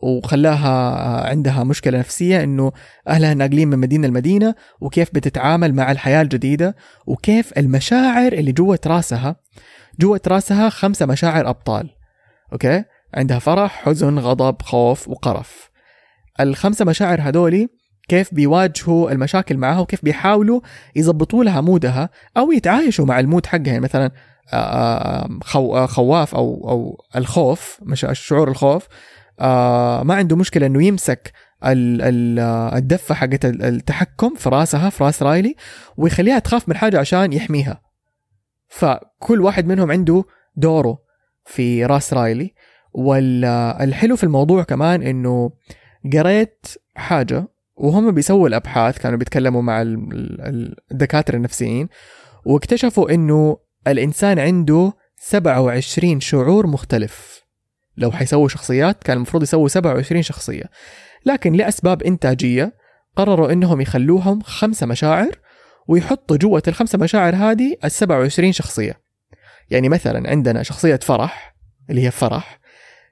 وخلاها 0.00 1.28
عندها 1.28 1.64
مشكلة 1.64 1.98
نفسية 1.98 2.44
إنه 2.44 2.72
أهلها 3.08 3.34
ناقلين 3.34 3.68
من 3.68 3.78
مدينة 3.78 4.08
لمدينة 4.08 4.54
وكيف 4.80 5.10
بتتعامل 5.14 5.74
مع 5.74 5.92
الحياة 5.92 6.22
الجديدة 6.22 6.76
وكيف 7.06 7.58
المشاعر 7.58 8.32
اللي 8.32 8.52
جوة 8.52 8.78
راسها 8.86 9.36
جوة 10.00 10.20
راسها 10.28 10.68
خمسه 10.68 11.06
مشاعر 11.06 11.48
أبطال. 11.48 11.90
أوكي؟ 12.52 12.84
عندها 13.14 13.38
فرح 13.38 13.84
حزن 13.84 14.18
غضب 14.18 14.62
خوف 14.62 15.08
وقرف. 15.08 15.70
الخمسه 16.40 16.84
مشاعر 16.84 17.20
هذولي 17.20 17.68
كيف 18.08 18.34
بيواجهوا 18.34 19.10
المشاكل 19.10 19.56
معها 19.56 19.78
وكيف 19.78 20.04
بيحاولوا 20.04 20.60
يظبطوا 20.96 21.44
لها 21.44 21.60
مودها 21.60 22.10
أو 22.36 22.52
يتعايشوا 22.52 23.06
مع 23.06 23.20
المود 23.20 23.46
حقها. 23.46 23.66
يعني 23.66 23.80
مثلا 23.80 24.10
خواف 25.86 26.34
أو 26.34 26.68
أو 26.68 27.04
الخوف 27.16 27.78
مش 27.82 28.06
شعور 28.12 28.50
الخوف 28.50 28.88
ما 30.04 30.14
عنده 30.14 30.36
مشكلة 30.36 30.66
إنه 30.66 30.84
يمسك 30.84 31.32
الدفة 31.64 33.14
حقت 33.14 33.44
التحكم 33.44 34.34
في 34.34 34.48
راسها 34.48 34.90
في 34.90 35.04
راس 35.04 35.22
رايلي 35.22 35.56
ويخليها 35.96 36.38
تخاف 36.38 36.68
من 36.68 36.76
حاجة 36.76 36.98
عشان 36.98 37.32
يحميها. 37.32 37.91
فكل 38.72 39.40
واحد 39.40 39.66
منهم 39.66 39.90
عنده 39.90 40.24
دوره 40.56 40.98
في 41.44 41.84
راس 41.84 42.14
رايلي. 42.14 42.54
والحلو 42.94 44.16
في 44.16 44.24
الموضوع 44.24 44.62
كمان 44.62 45.02
إنه 45.02 45.52
قريت 46.12 46.66
حاجة 46.94 47.48
وهم 47.76 48.10
بيسووا 48.10 48.48
الأبحاث 48.48 48.98
كانوا 48.98 49.18
بيتكلموا 49.18 49.62
مع 49.62 49.82
الدكاترة 50.92 51.36
النفسيين 51.36 51.88
واكتشفوا 52.46 53.10
إنه 53.10 53.56
الإنسان 53.86 54.38
عنده 54.38 54.92
27 55.16 56.20
شعور 56.20 56.66
مختلف. 56.66 57.42
لو 57.96 58.10
حيسووا 58.10 58.48
شخصيات 58.48 59.02
كان 59.04 59.16
المفروض 59.16 59.42
يسووا 59.42 59.68
27 59.68 60.22
شخصية. 60.22 60.64
لكن 61.26 61.52
لأسباب 61.52 62.02
إنتاجية 62.02 62.72
قرروا 63.16 63.52
إنهم 63.52 63.80
يخلوهم 63.80 64.40
خمسة 64.40 64.86
مشاعر 64.86 65.30
ويحطوا 65.88 66.36
جوة 66.36 66.62
الخمسة 66.68 66.98
مشاعر 66.98 67.34
هذه 67.34 67.76
ال 67.84 67.90
27 67.90 68.52
شخصية. 68.52 69.00
يعني 69.70 69.88
مثلا 69.88 70.30
عندنا 70.30 70.62
شخصية 70.62 70.96
فرح 70.96 71.56
اللي 71.90 72.06
هي 72.06 72.10
فرح 72.10 72.60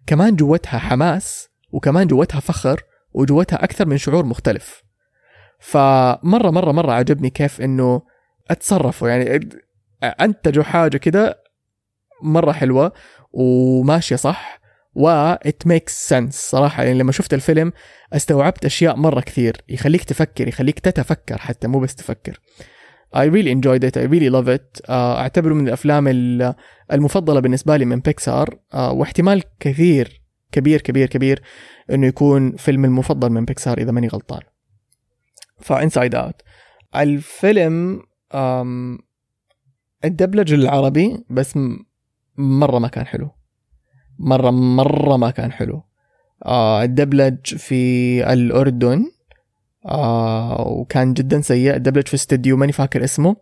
كمان 0.06 0.36
جوتها 0.36 0.78
حماس 0.78 1.48
وكمان 1.72 2.06
جوتها 2.06 2.40
فخر 2.40 2.82
وجوتها 3.12 3.64
أكثر 3.64 3.86
من 3.86 3.98
شعور 3.98 4.24
مختلف. 4.24 4.82
فمرة 5.58 6.50
مرة 6.50 6.72
مرة 6.72 6.92
عجبني 6.92 7.30
كيف 7.30 7.60
إنه 7.60 8.02
أتصرفوا. 8.50 9.08
يعني 9.08 9.50
أنتجوا 10.02 10.64
حاجة 10.64 10.96
كده 10.96 11.42
مرة 12.22 12.52
حلوة 12.52 12.92
وماشية 13.32 14.16
صح 14.16 14.59
و 14.94 15.34
it 15.34 15.68
makes 15.68 16.08
sense. 16.08 16.30
صراحة 16.30 16.82
يعني 16.82 16.98
لما 16.98 17.12
شفت 17.12 17.34
الفيلم 17.34 17.72
استوعبت 18.12 18.64
أشياء 18.64 18.96
مرة 18.96 19.20
كثير. 19.20 19.56
يخليك 19.68 20.04
تفكر 20.04 20.48
يخليك 20.48 20.78
تتفكر 20.78 21.38
حتى 21.38 21.68
مو 21.68 21.80
بس 21.80 21.94
تفكر. 21.94 22.40
I 23.16 23.26
really 23.26 23.52
enjoyed 23.56 23.84
it. 23.84 23.96
I 23.96 24.04
really 24.04 24.30
love 24.30 24.48
it. 24.48 24.80
uh, 24.80 24.90
أعتبره 24.90 25.54
من 25.54 25.68
الأفلام 25.68 26.08
المفضلة 26.92 27.40
بالنسبة 27.40 27.76
لي 27.76 27.84
من 27.84 28.00
بيكسار 28.00 28.48
uh, 28.50 28.76
واحتمال 28.76 29.42
كثير 29.60 30.22
كبير 30.52 30.80
كبير 30.80 31.08
كبير 31.08 31.42
إنه 31.90 32.06
يكون 32.06 32.56
فيلم 32.56 32.84
المفضل 32.84 33.30
من 33.30 33.44
بيكسار 33.44 33.78
إذا 33.78 33.92
ماني 33.92 34.08
غلطان. 34.08 34.40
ف 35.60 35.68
Inside 35.68 36.14
Out 36.14 36.42
الفيلم 36.96 38.02
um, 38.34 39.02
الدبلج 40.04 40.52
العربي 40.52 41.24
بس 41.30 41.58
مرة 42.36 42.78
ما 42.78 42.88
كان 42.88 43.06
حلو. 43.06 43.30
مرة 44.20 44.50
مرة 44.50 45.16
ما 45.16 45.30
كان 45.30 45.52
حلو. 45.52 45.82
آه 46.46 46.82
الدبلج 46.82 47.54
في 47.56 48.32
الأردن 48.32 49.04
آه 49.86 50.68
وكان 50.68 51.12
جدا 51.12 51.40
سيء. 51.40 51.76
الدبلج 51.76 52.08
في 52.08 52.14
استديو 52.14 52.56
ماني 52.56 52.72
فاكر 52.72 53.04
اسمه. 53.04 53.36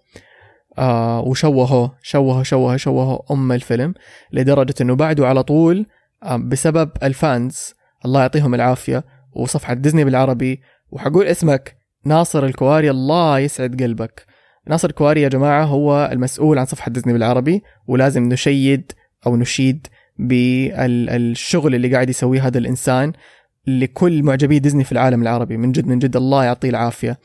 آه 0.78 1.20
وشوهوا 1.20 1.88
شوهوا 2.02 2.42
شوهوا 2.42 2.76
شوهوا 2.76 3.32
أم 3.32 3.52
الفيلم 3.52 3.94
لدرجة 4.32 4.74
أنه 4.80 4.94
بعده 4.94 5.26
على 5.26 5.42
طول 5.42 5.86
بسبب 6.38 6.90
ال 7.02 7.14
fans. 7.14 7.74
الله 8.04 8.20
يعطيهم 8.20 8.54
العافية. 8.54 9.04
وصفحة 9.32 9.74
ديزني 9.74 10.04
بالعربي. 10.04 10.60
وحأقول 10.90 11.26
اسمك 11.26 11.76
ناصر 12.04 12.44
الكواري. 12.44 12.90
الله 12.90 13.38
يسعد 13.38 13.82
قلبك. 13.82 14.26
ناصر 14.66 14.88
الكواري 14.88 15.22
يا 15.22 15.28
جماعة 15.28 15.64
هو 15.64 16.08
المسؤول 16.12 16.58
عن 16.58 16.66
صفحة 16.66 16.90
ديزني 16.90 17.12
بالعربي 17.12 17.62
ولازم 17.86 18.22
نشيد 18.22 18.92
أو 19.26 19.36
نشيد 19.36 19.86
بالشغل 20.18 21.74
اللي 21.74 21.92
قاعد 21.92 22.10
يسويه 22.10 22.46
هذا 22.46 22.58
الإنسان 22.58 23.12
لكل 23.66 24.22
معجبي 24.22 24.58
ديزني 24.58 24.84
في 24.84 24.92
العالم 24.92 25.22
العربي 25.22 25.56
من 25.56 25.72
جد 25.72 25.86
من 25.86 25.98
جد 25.98 26.16
الله 26.16 26.44
يعطيه 26.44 26.70
العافية. 26.70 27.18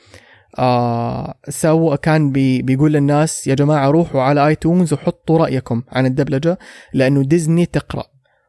آه 0.60 1.34
سوى 1.49 1.97
كان 1.97 2.32
بي 2.32 2.62
بيقول 2.62 2.93
للناس 2.93 3.47
يا 3.47 3.56
جماعة 3.56 3.89
روحوا 3.89 4.21
على 4.21 4.47
iTunes 4.47 4.93
وحطوا 4.93 5.38
رأيكم 5.38 5.84
عن 5.91 6.06
الدبلجة 6.06 6.60
لأنه 6.93 7.23
ديزني 7.23 7.65
تقرأ. 7.65 8.03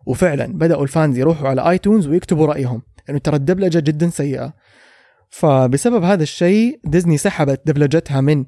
وفعلا 0.07 0.47
بدأوا 0.47 0.83
ال 0.83 0.90
fans 0.90 1.19
يروحوا 1.19 1.49
على 1.49 1.71
iTunes 1.71 2.07
ويكتبوا 2.07 2.47
رأيهم 2.47 2.83
انه 3.11 3.19
ترى 3.19 3.37
الدبلجة 3.37 3.79
جدا 3.79 4.11
سيئة. 4.11 4.55
فبسبب 5.31 6.03
هذا 6.03 6.23
الشيء 6.23 6.81
ديزني 6.85 7.19
سحبت 7.19 7.61
دبلجتها 7.67 8.21
من 8.21 8.45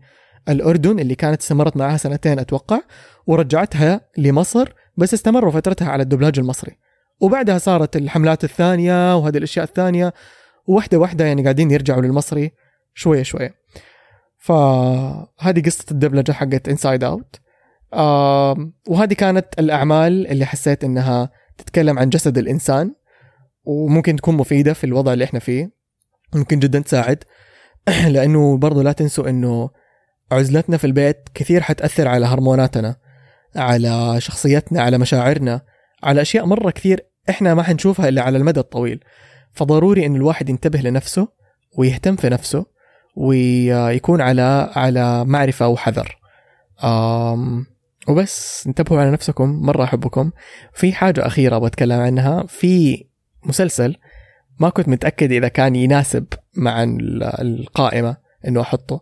الأردن 0.49 0.99
اللي 0.99 1.15
كانت 1.15 1.41
استمرت 1.41 1.77
معها 1.77 1.97
سنتين 1.97 2.39
أتوقع 2.39 2.81
ورجعتها 3.27 4.01
لمصر 4.19 4.73
بس 4.97 5.15
استمروا 5.15 5.51
فترتها 5.51 5.89
على 5.89 6.03
الدبلاج 6.03 6.39
المصري. 6.39 6.79
وبعدها 7.21 7.59
صارت 7.59 7.97
الحملات 7.97 8.45
الثانية 8.45 9.17
وهذه 9.17 9.37
الأشياء 9.37 9.65
الثانية 9.65 10.15
وواحدة 10.67 10.99
واحدة 10.99 11.25
يعني 11.25 11.43
قاعدين 11.43 11.71
يرجعوا 11.71 12.03
للمصري 12.03 12.53
شوية 12.95 13.23
شوية. 13.23 13.55
فهذه 14.39 15.63
قصة 15.65 15.85
الدبلجة 15.91 16.33
حقت 16.33 16.69
Inside 16.69 17.05
Out 17.05 17.37
وهذه 18.89 19.15
كانت 19.15 19.47
الأعمال 19.59 20.27
اللي 20.27 20.47
حسيت 20.47 20.85
إنها 20.85 21.31
تتكلم 21.59 21.99
عن 21.99 22.09
جسد 22.09 22.39
الإنسان 22.39 22.95
وممكن 23.65 24.17
تكون 24.17 24.37
مفيدة 24.37 24.73
في 24.73 24.85
الوضع 24.85 25.13
اللي 25.13 25.25
إحنا 25.25 25.39
فيه 25.39 25.71
ممكن 26.35 26.59
جدا 26.59 26.81
تساعد. 26.81 27.25
لأنه 28.15 28.57
برضو 28.57 28.83
لا 28.83 28.93
تنسوا 28.93 29.29
إنه 29.29 29.71
عزلتنا 30.33 30.77
في 30.77 30.87
البيت 30.87 31.29
كثير 31.35 31.61
حتأثر 31.61 32.09
على 32.09 32.27
هرموناتنا. 32.27 32.97
على 33.57 34.17
شخصيتنا 34.21 34.83
على 34.83 34.99
مشاعرنا 34.99 35.61
على 36.03 36.23
أشياء 36.23 36.47
مرة 36.47 36.71
كثير 36.71 37.07
إحنا 37.31 37.55
ما 37.55 37.63
حنشوفها 37.63 38.09
إلا 38.09 38.23
على 38.23 38.39
المدى 38.39 38.61
الطويل. 38.61 39.05
فضروري 39.53 40.07
إن 40.07 40.17
الواحد 40.17 40.49
ينتبه 40.49 40.79
لنفسه 40.79 41.29
ويهتم 41.79 42.17
في 42.17 42.29
نفسه 42.29 42.67
ويكون 43.17 44.21
على 44.21 44.73
على 44.77 45.25
معرفة 45.25 45.69
وحذر. 45.69 46.19
أم 46.85 47.67
وبس 48.09 48.65
انتبهوا 48.67 49.01
على 49.01 49.11
نفسكم 49.11 49.49
مرة 49.49 49.85
أحبكم. 49.85 50.31
في 50.75 50.93
حاجة 50.93 51.27
أخيرة 51.27 51.59
بتكلم 51.59 52.01
عنها. 52.01 52.47
في 52.47 53.05
مسلسل 53.45 53.97
ما 54.61 54.69
كنت 54.69 54.89
متأكد 54.89 55.33
إذا 55.33 55.49
كان 55.49 55.77
يناسب 55.77 56.27
مع 56.57 56.85
القائمة 57.41 58.17
إنه 58.49 58.61
أحطه. 58.61 59.01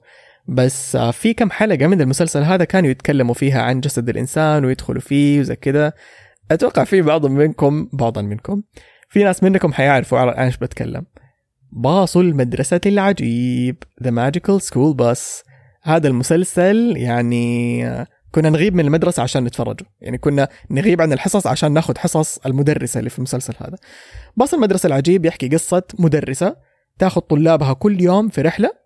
بس 0.48 0.96
في 0.96 1.34
كم 1.34 1.50
حلقة 1.50 1.86
من 1.86 2.00
المسلسل 2.00 2.42
هذا 2.42 2.64
كانوا 2.64 2.90
يتكلموا 2.90 3.34
فيها 3.34 3.62
عن 3.62 3.80
جسد 3.80 4.08
الإنسان 4.08 4.64
ويدخلوا 4.64 5.00
فيه 5.00 5.40
وزي 5.40 5.56
كذا 5.56 5.92
أتوقع 6.50 6.84
في 6.84 7.02
بعض 7.02 7.26
منكم 7.26 7.88
بعضا 7.92 8.22
منكم 8.22 8.62
في 9.08 9.24
ناس 9.24 9.42
منكم 9.42 9.72
حيعرفوا 9.72 10.18
عن 10.18 10.28
إيش 10.28 10.56
بتكلم. 10.56 11.06
باص 11.72 12.16
المدرسة 12.16 12.80
العجيب 12.86 13.76
The 14.04 14.08
Magical 14.10 14.64
School 14.66 14.96
Bus. 14.96 15.44
هذا 15.82 16.08
المسلسل 16.08 16.94
يعني 16.96 17.84
كنا 18.32 18.50
نغيب 18.50 18.74
من 18.74 18.84
المدرسة 18.84 19.22
عشان 19.22 19.44
نتفرجه 19.44 19.86
يعني 20.00 20.18
كنا 20.18 20.48
نغيب 20.70 21.00
عن 21.00 21.12
الحصص 21.12 21.46
عشان 21.46 21.72
ناخذ 21.72 21.98
حصص 21.98 22.38
المدرسة 22.38 22.98
اللي 22.98 23.10
في 23.10 23.18
المسلسل 23.18 23.54
هذا. 23.60 23.76
باص 24.36 24.54
المدرسة 24.54 24.86
العجيب 24.86 25.24
يحكي 25.24 25.48
قصة 25.48 25.82
مدرسة 25.98 26.56
تاخذ 26.98 27.20
طلابها 27.20 27.72
كل 27.72 28.00
يوم 28.00 28.28
في 28.28 28.42
رحلة. 28.42 28.68
آه، 28.68 28.83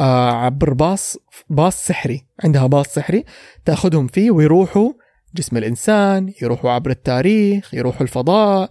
عبر 0.00 0.72
باص 0.72 1.16
باص 1.50 1.86
سحري 1.86 2.26
عندها 2.44 2.66
باص 2.66 2.88
سحري 2.94 3.24
تأخذهم 3.64 4.06
فيه 4.06 4.30
ويروحوا 4.30 4.92
جسم 5.34 5.56
الإنسان 5.56 6.32
يروحوا 6.42 6.70
عبر 6.70 6.90
التاريخ 6.90 7.74
يروحوا 7.74 8.02
الفضاء 8.02 8.70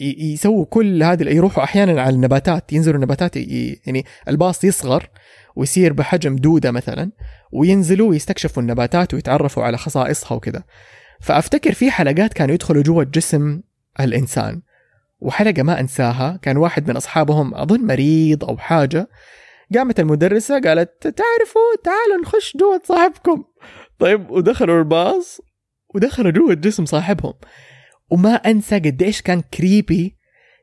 يسووا 0.00 0.64
كل 0.64 1.02
هذه 1.02 1.22
يروحوا 1.22 1.64
أحيانا 1.64 2.02
على 2.02 2.14
النباتات 2.14 2.72
ينزلوا 2.72 2.96
النباتات 2.96 3.36
يعني 3.36 4.04
الباص 4.28 4.64
يصغر 4.64 5.08
ويصير 5.56 5.92
بحجم 5.92 6.36
دودة 6.36 6.70
مثلا 6.70 7.10
وينزلوا 7.52 8.10
ويستكشفوا 8.10 8.62
النباتات 8.62 9.14
ويتعرفوا 9.14 9.62
على 9.62 9.76
خصائصها 9.76 10.36
وكذا. 10.36 10.62
فأفتكر 11.20 11.72
في 11.72 11.90
حلقات 11.90 12.32
كانوا 12.32 12.54
يدخلوا 12.54 12.82
جوا 12.82 13.04
جسم 13.04 13.60
الإنسان 14.00 14.62
وحلقة 15.20 15.62
ما 15.62 15.80
أنساها 15.80 16.38
كان 16.42 16.56
واحد 16.56 16.90
من 16.90 16.96
أصحابهم 16.96 17.54
أظن 17.54 17.86
مريض 17.86 18.44
أو 18.44 18.56
حاجة 18.56 19.08
قامت 19.74 20.00
المدرسة 20.00 20.60
قالت 20.60 21.02
تعرفوا 21.02 21.76
تعالوا 21.84 22.22
نخش 22.22 22.56
جوة 22.56 22.80
صاحبكم. 22.84 23.44
طيب 23.98 24.30
ودخلوا 24.30 24.78
الباص 24.78 25.40
ودخلوا 25.94 26.30
جوة 26.30 26.54
جسم 26.54 26.84
صاحبهم. 26.84 27.34
وما 28.10 28.34
أنسى 28.34 28.78
قديش 28.78 29.22
كان 29.22 29.40
كريبي 29.40 30.16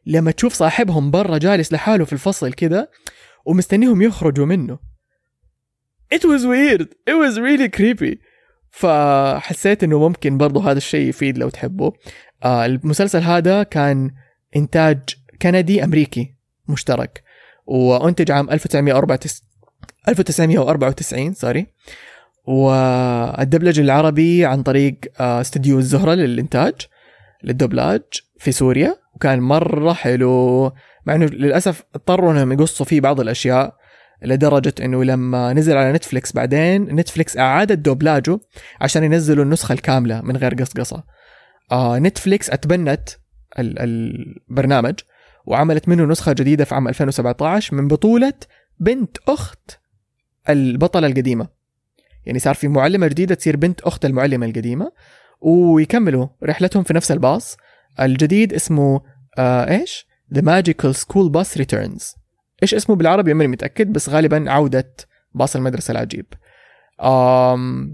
لما 0.05 0.31
تشوف 0.31 0.53
صاحبهم 0.53 1.11
برا 1.11 1.37
جالس 1.37 1.73
لحاله 1.73 2.05
في 2.05 2.13
الفصل 2.13 2.53
كذا 2.53 2.87
ومستنيهم 3.45 4.01
يخرجوا 4.01 4.45
منه. 4.45 4.79
It 6.15 6.19
was 6.19 6.41
weird. 6.45 6.87
It 7.09 7.15
was 7.15 7.37
really 7.37 7.69
creepy. 7.79 8.17
فحسيت 8.71 9.83
إنه 9.83 9.99
ممكن 9.99 10.37
برضو 10.37 10.59
هذا 10.59 10.77
الشيء 10.77 11.09
يفيد 11.09 11.37
لو 11.37 11.49
تحبوا 11.49 11.91
آه 12.43 12.65
المسلسل 12.65 13.19
هذا 13.19 13.63
كان 13.63 14.11
إنتاج 14.55 14.99
كندي 15.41 15.83
أمريكي 15.83 16.35
مشترك. 16.69 17.23
وأنتج 17.67 18.31
عام 18.31 18.49
1994 18.49 19.47
1994 20.07 21.33
sorry 21.33 21.67
والدبلج 22.47 23.79
العربي 23.79 24.45
عن 24.45 24.63
طريق 24.63 24.95
آه، 25.19 25.41
استديو 25.41 25.79
الزهرة 25.79 26.13
للإنتاج 26.13 26.73
للدبلاج 27.43 28.01
في 28.39 28.51
سوريا 28.51 28.95
وكان 29.15 29.39
مرة 29.39 29.93
حلو. 29.93 30.71
مع 31.05 31.15
إنه 31.15 31.25
للأسف 31.25 31.83
اضطروا 31.95 32.31
إنهم 32.31 32.51
يقصوا 32.51 32.85
فيه 32.85 33.01
بعض 33.01 33.19
الأشياء 33.19 33.75
لدرجة 34.23 34.73
إنه 34.81 35.03
لما 35.03 35.53
نزل 35.53 35.77
على 35.77 35.93
نتفليكس 35.93 36.33
بعدين 36.33 36.83
نتفليكس 36.83 37.37
أعادت 37.37 37.77
دوبلاجه 37.77 38.39
عشان 38.81 39.03
ينزلوا 39.03 39.43
النسخة 39.43 39.73
الكاملة 39.73 40.21
من 40.21 40.37
غير 40.37 40.53
قصقصة. 40.53 41.03
آه 41.71 41.99
نتفليكس 41.99 42.49
أتبنت 42.49 43.09
البرنامج 43.59 44.95
وعملت 45.47 45.89
منه 45.89 46.05
نسخة 46.05 46.33
جديدة 46.33 46.65
في 46.65 46.75
عام 46.75 46.87
2017 46.87 47.75
من 47.75 47.87
بطولة 47.87 48.33
بنت 48.79 49.17
أخت 49.27 49.79
البطلة 50.49 51.07
القديمة. 51.07 51.47
يعني 52.25 52.39
صار 52.39 52.55
في 52.55 52.67
معلمة 52.67 53.07
جديدة 53.07 53.35
تصير 53.35 53.57
بنت 53.57 53.81
أخت 53.81 54.05
المعلمة 54.05 54.45
القديمة 54.45 54.91
ويكملوا 55.41 56.27
رحلتهم 56.43 56.83
في 56.83 56.93
نفس 56.93 57.11
الباص. 57.11 57.57
الجديد 57.99 58.53
اسمه 58.53 59.01
آه 59.37 59.71
إيش؟ 59.71 60.07
The 60.35 60.41
Magical 60.41 60.93
School 60.97 61.31
Bus 61.31 61.61
Returns. 61.61 62.17
إيش 62.63 62.73
اسمه 62.73 62.95
بالعربي؟ 62.95 63.33
ماني 63.33 63.47
متأكد 63.47 63.93
بس 63.93 64.09
غالبا 64.09 64.51
عودة 64.51 64.93
باص 65.33 65.55
المدرسة 65.55 65.91
العجيب. 65.91 66.25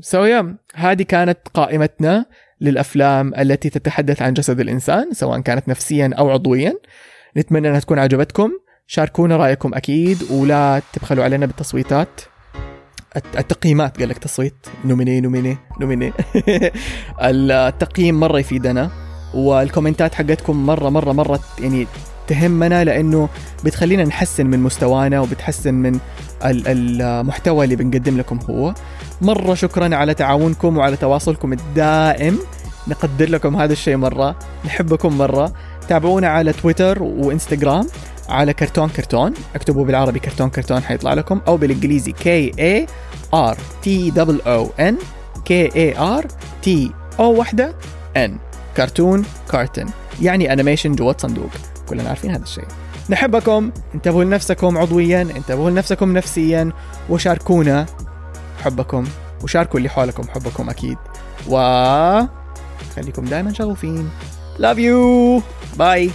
so 0.01 0.17
yeah, 0.17 0.45
هذه 0.75 1.03
كانت 1.03 1.37
قائمتنا 1.53 2.25
للأفلام 2.61 3.33
التي 3.35 3.69
تتحدث 3.69 4.21
عن 4.21 4.33
جسد 4.33 4.59
الإنسان 4.59 5.13
سواء 5.13 5.39
كانت 5.39 5.67
نفسيا 5.67 6.11
أو 6.17 6.29
عضويا. 6.29 6.73
نتمنى 7.37 7.69
أنها 7.69 7.79
تكون 7.79 7.99
عجبتكم. 7.99 8.51
شاركونا 8.87 9.37
رأيكم 9.37 9.73
أكيد 9.73 10.23
ولا 10.31 10.81
تبخلوا 10.93 11.23
علينا 11.23 11.45
بالتصويتات. 11.45 12.21
التقييمات 13.15 13.99
قال 13.99 14.09
لك 14.09 14.17
تصويت. 14.17 14.67
no 14.85 14.93
meaning 14.93 15.21
no 15.21 15.29
meaning 15.29 15.57
no 15.81 15.88
meaning. 15.88 16.13
التقييم 17.21 18.19
مرة 18.19 18.39
يفيدنا 18.39 18.89
وال 19.33 19.50
commentات 19.50 20.15
حقتكم 20.15 20.65
مرة 20.65 20.89
مرة 20.89 21.11
مرة 21.11 21.39
يعني 21.59 21.87
تهمنا 22.27 22.83
لأنه 22.83 23.29
بتخلينا 23.65 24.03
نحسن 24.03 24.45
من 24.45 24.59
مستوانا 24.59 25.19
وبتحسن 25.19 25.73
من 25.73 25.99
المحتوى 26.45 27.63
اللي 27.63 27.75
بنقدم 27.75 28.17
لكم 28.17 28.39
هو. 28.49 28.73
مرة 29.21 29.53
شكرا 29.53 29.95
على 29.95 30.13
تعاونكم 30.13 30.77
وعلى 30.77 30.97
تواصلكم 30.97 31.53
الدائم. 31.53 32.39
نقدر 32.87 33.29
لكم 33.29 33.55
هذا 33.55 33.73
الشيء 33.73 33.97
مرة 33.97 34.35
نحبكم 34.65 35.17
مرة. 35.17 35.53
تابعونا 35.89 36.27
على 36.27 36.53
تويتر 36.53 37.03
وإنستغرام 37.03 37.87
على 38.29 38.53
كرتون 38.53 38.89
كرتون 38.89 39.33
اكتبوا 39.55 39.85
بالعربي 39.85 40.19
كرتون 40.19 40.49
كرتون 40.49 40.83
حيطلع 40.83 41.13
لكم 41.13 41.41
أو 41.47 41.57
بالإنجليزي 41.57 42.11
K 42.11 42.51
A 42.59 42.87
R 43.33 43.57
T 43.81 44.13
O 44.47 44.69
N 44.79 44.97
K 45.45 45.75
A 45.75 45.97
R 45.97 46.25
T 46.61 46.91
O 47.19 47.39
وحده 47.39 47.73
N 48.17 48.37
كرتون 48.77 49.25
كارتون 49.51 49.85
يعني 50.21 50.53
animation 50.53 50.95
جوات 50.95 51.21
صندوق 51.21 51.49
كلنا 51.89 52.09
عارفين 52.09 52.31
هذا 52.31 52.43
الشيء. 52.43 52.65
نحبكم 53.09 53.71
انتبهوا 53.95 54.23
لنفسكم 54.23 54.77
عضويا 54.77 55.21
انتبهوا 55.21 55.69
لنفسكم 55.69 56.13
نفسيا 56.13 56.71
وشاركونا 57.09 57.85
حبكم 58.63 59.03
وشاركوا 59.43 59.77
اللي 59.77 59.89
حولكم 59.89 60.23
حبكم 60.27 60.69
أكيد. 60.69 60.97
و 61.47 61.57
خليكم 62.95 63.25
دائما 63.25 63.53
شغوفين. 63.53 64.09
Love 64.59 64.77
you! 64.77 65.41
باي 65.77 66.11